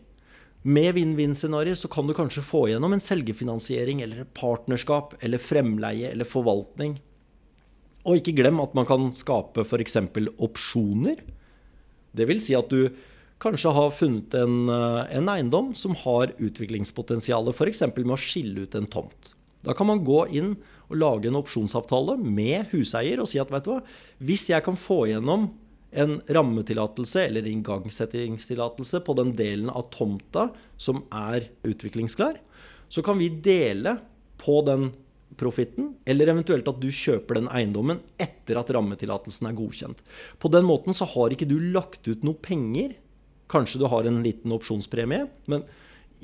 Med 0.66 0.96
vinn-vinn-scenarioer 0.96 1.76
så 1.78 1.92
kan 1.92 2.08
du 2.08 2.16
kanskje 2.16 2.46
få 2.46 2.64
igjennom 2.70 2.96
en 2.96 3.04
selgefinansiering 3.04 4.00
eller 4.06 4.24
partnerskap 4.40 5.18
eller 5.20 5.42
fremleie 5.42 6.14
eller 6.14 6.30
forvaltning. 6.30 6.96
Og 8.06 8.20
ikke 8.20 8.36
glem 8.38 8.62
at 8.62 8.76
man 8.78 8.88
kan 8.88 9.10
skape 9.16 9.66
f.eks. 9.66 9.98
opsjoner. 10.38 11.24
Det 12.16 12.28
vil 12.30 12.42
si 12.44 12.56
at 12.58 12.70
du 12.70 12.94
kanskje 13.42 13.74
har 13.76 13.92
funnet 13.92 14.36
en, 14.40 14.70
eh, 14.70 15.18
en 15.18 15.32
eiendom 15.32 15.74
som 15.76 15.96
har 16.06 16.32
utviklingspotensial, 16.38 17.50
f.eks. 17.52 17.82
med 17.98 18.16
å 18.16 18.22
skille 18.22 18.66
ut 18.66 18.78
en 18.78 18.88
tomt. 18.88 19.34
Da 19.66 19.74
kan 19.74 19.90
man 19.90 20.06
gå 20.06 20.28
inn 20.30 20.56
og 20.86 20.98
lage 21.02 21.30
en 21.30 21.40
opsjonsavtale 21.40 22.20
med 22.22 22.70
huseier 22.72 23.22
og 23.22 23.30
si 23.30 23.42
at 23.42 23.52
vet 23.52 23.66
du 23.66 23.74
hva, 23.74 23.82
hvis 24.22 24.50
jeg 24.52 24.62
kan 24.66 24.78
få 24.78 25.08
igjennom 25.08 25.50
en 25.96 26.18
rammetillatelse 26.28 27.24
eller 27.30 27.48
igangsettingstillatelse 27.50 29.02
på 29.06 29.16
den 29.18 29.32
delen 29.38 29.72
av 29.72 29.88
tomta 29.96 30.50
som 30.78 31.06
er 31.10 31.48
utviklingsklar, 31.66 32.38
så 32.90 33.02
kan 33.02 33.18
vi 33.18 33.32
dele 33.32 33.98
på 34.38 34.60
den 34.68 34.92
profitten, 35.40 35.94
eller 36.08 36.32
eventuelt 36.34 36.68
at 36.70 36.82
du 36.82 36.90
kjøper 36.94 37.40
den 37.40 37.50
eiendommen 37.54 38.02
etter 38.22 38.60
at 38.62 38.70
rammetillatelsen 38.76 39.50
er 39.50 39.58
godkjent. 39.58 40.04
På 40.42 40.52
den 40.54 40.68
måten 40.68 40.96
så 40.98 41.08
har 41.16 41.34
ikke 41.34 41.50
du 41.50 41.58
lagt 41.74 42.08
ut 42.08 42.26
noe 42.26 42.38
penger. 42.40 42.96
Kanskje 43.52 43.82
du 43.82 43.90
har 43.92 44.08
en 44.08 44.24
liten 44.26 44.54
opsjonspremie, 44.56 45.28
men 45.52 45.66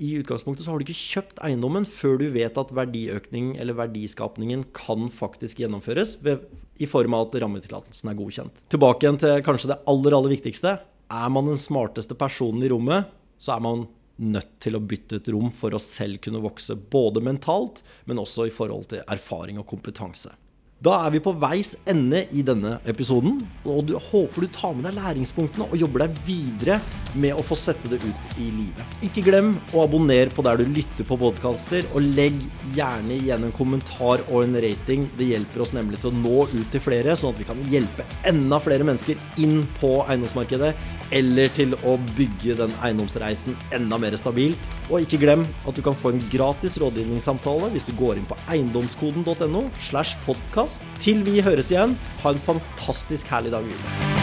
i 0.02 0.16
utgangspunktet 0.18 0.66
så 0.66 0.74
har 0.74 0.80
du 0.82 0.88
ikke 0.88 0.98
kjøpt 0.98 1.42
eiendommen 1.46 1.86
før 1.86 2.18
du 2.22 2.28
vet 2.34 2.58
at 2.58 2.74
verdiøkning 2.74 3.54
eller 3.62 3.78
verdiskapningen 3.78 4.66
kan 4.76 5.10
faktisk 5.14 5.62
gjennomføres 5.62 6.16
ved, 6.26 6.48
i 6.82 6.88
form 6.90 7.14
av 7.14 7.28
at 7.28 7.42
rammetillatelsen 7.44 8.10
er 8.10 8.18
godkjent. 8.18 8.64
Tilbake 8.72 9.06
igjen 9.06 9.20
til 9.22 9.44
kanskje 9.46 9.74
det 9.74 9.82
aller, 9.92 10.16
aller 10.18 10.34
viktigste. 10.34 10.78
Er 11.12 11.34
man 11.34 11.52
den 11.52 11.60
smarteste 11.62 12.18
personen 12.18 12.64
i 12.66 12.72
rommet, 12.72 13.12
så 13.42 13.58
er 13.58 13.66
man 13.68 13.86
nødt 14.22 14.54
til 14.64 14.78
å 14.78 14.84
bytte 14.84 15.20
et 15.20 15.32
rom 15.34 15.50
for 15.56 15.74
å 15.74 15.82
selv 15.82 16.22
kunne 16.24 16.44
vokse, 16.44 16.78
både 16.78 17.24
mentalt, 17.26 17.82
men 18.06 18.22
også 18.22 18.48
i 18.48 18.54
forhold 18.54 18.92
til 18.94 19.04
erfaring 19.10 19.60
og 19.62 19.68
kompetanse. 19.70 20.34
Da 20.82 20.96
er 21.06 21.12
vi 21.14 21.20
på 21.22 21.36
veis 21.38 21.76
ende 21.86 22.24
i 22.34 22.42
denne 22.42 22.80
episoden. 22.90 23.36
Og 23.70 23.84
du, 23.86 23.92
håper 24.02 24.42
du 24.42 24.48
tar 24.50 24.72
med 24.74 24.88
deg 24.88 24.96
læringspunktene 24.96 25.68
og 25.68 25.78
jobber 25.78 26.08
deg 26.08 26.16
videre 26.26 26.80
med 27.14 27.38
å 27.38 27.44
få 27.46 27.54
sette 27.60 27.92
det 27.92 28.00
ut 28.02 28.40
i 28.42 28.48
livet. 28.50 28.96
Ikke 29.06 29.22
glem 29.28 29.52
å 29.76 29.84
abonnere 29.84 30.34
på 30.34 30.42
der 30.48 30.58
du 30.58 30.66
lytter 30.66 31.06
på 31.06 31.20
podkaster, 31.22 31.86
og 31.94 32.08
legg 32.18 32.40
gjerne 32.74 33.14
igjen 33.14 33.46
en 33.46 33.54
kommentar 33.54 34.26
og 34.32 34.48
en 34.48 34.58
rating. 34.66 35.06
Det 35.20 35.30
hjelper 35.30 35.62
oss 35.62 35.76
nemlig 35.78 36.02
til 36.02 36.10
å 36.10 36.18
nå 36.18 36.48
ut 36.50 36.74
til 36.74 36.82
flere, 36.82 37.14
sånn 37.14 37.36
at 37.36 37.44
vi 37.44 37.50
kan 37.52 37.62
hjelpe 37.70 38.08
enda 38.34 38.58
flere 38.66 38.88
mennesker 38.88 39.22
inn 39.46 39.62
på 39.78 40.00
eiendomsmarkedet, 40.08 40.74
eller 41.16 41.52
til 41.56 41.76
å 41.88 41.98
bygge 42.16 42.56
den 42.60 42.74
eiendomsreisen 42.84 43.58
enda 43.76 44.00
mer 44.02 44.16
stabilt. 44.20 44.70
Og 44.90 45.06
ikke 45.06 45.22
glem 45.26 45.46
at 45.68 45.76
du 45.78 45.84
kan 45.86 45.98
få 45.98 46.14
en 46.14 46.24
gratis 46.32 46.80
rådgivningssamtale 46.82 47.72
hvis 47.76 47.88
du 47.90 47.94
går 48.00 48.20
inn 48.22 48.30
på 48.30 48.40
eiendomskoden.no 48.52 49.68
slash 49.92 50.18
podkast. 50.26 50.88
Til 51.04 51.24
vi 51.28 51.44
høres 51.46 51.74
igjen, 51.74 51.98
ha 52.24 52.34
en 52.34 52.44
fantastisk 52.50 53.32
herlig 53.32 53.56
dag 53.56 53.68
videre. 53.68 54.21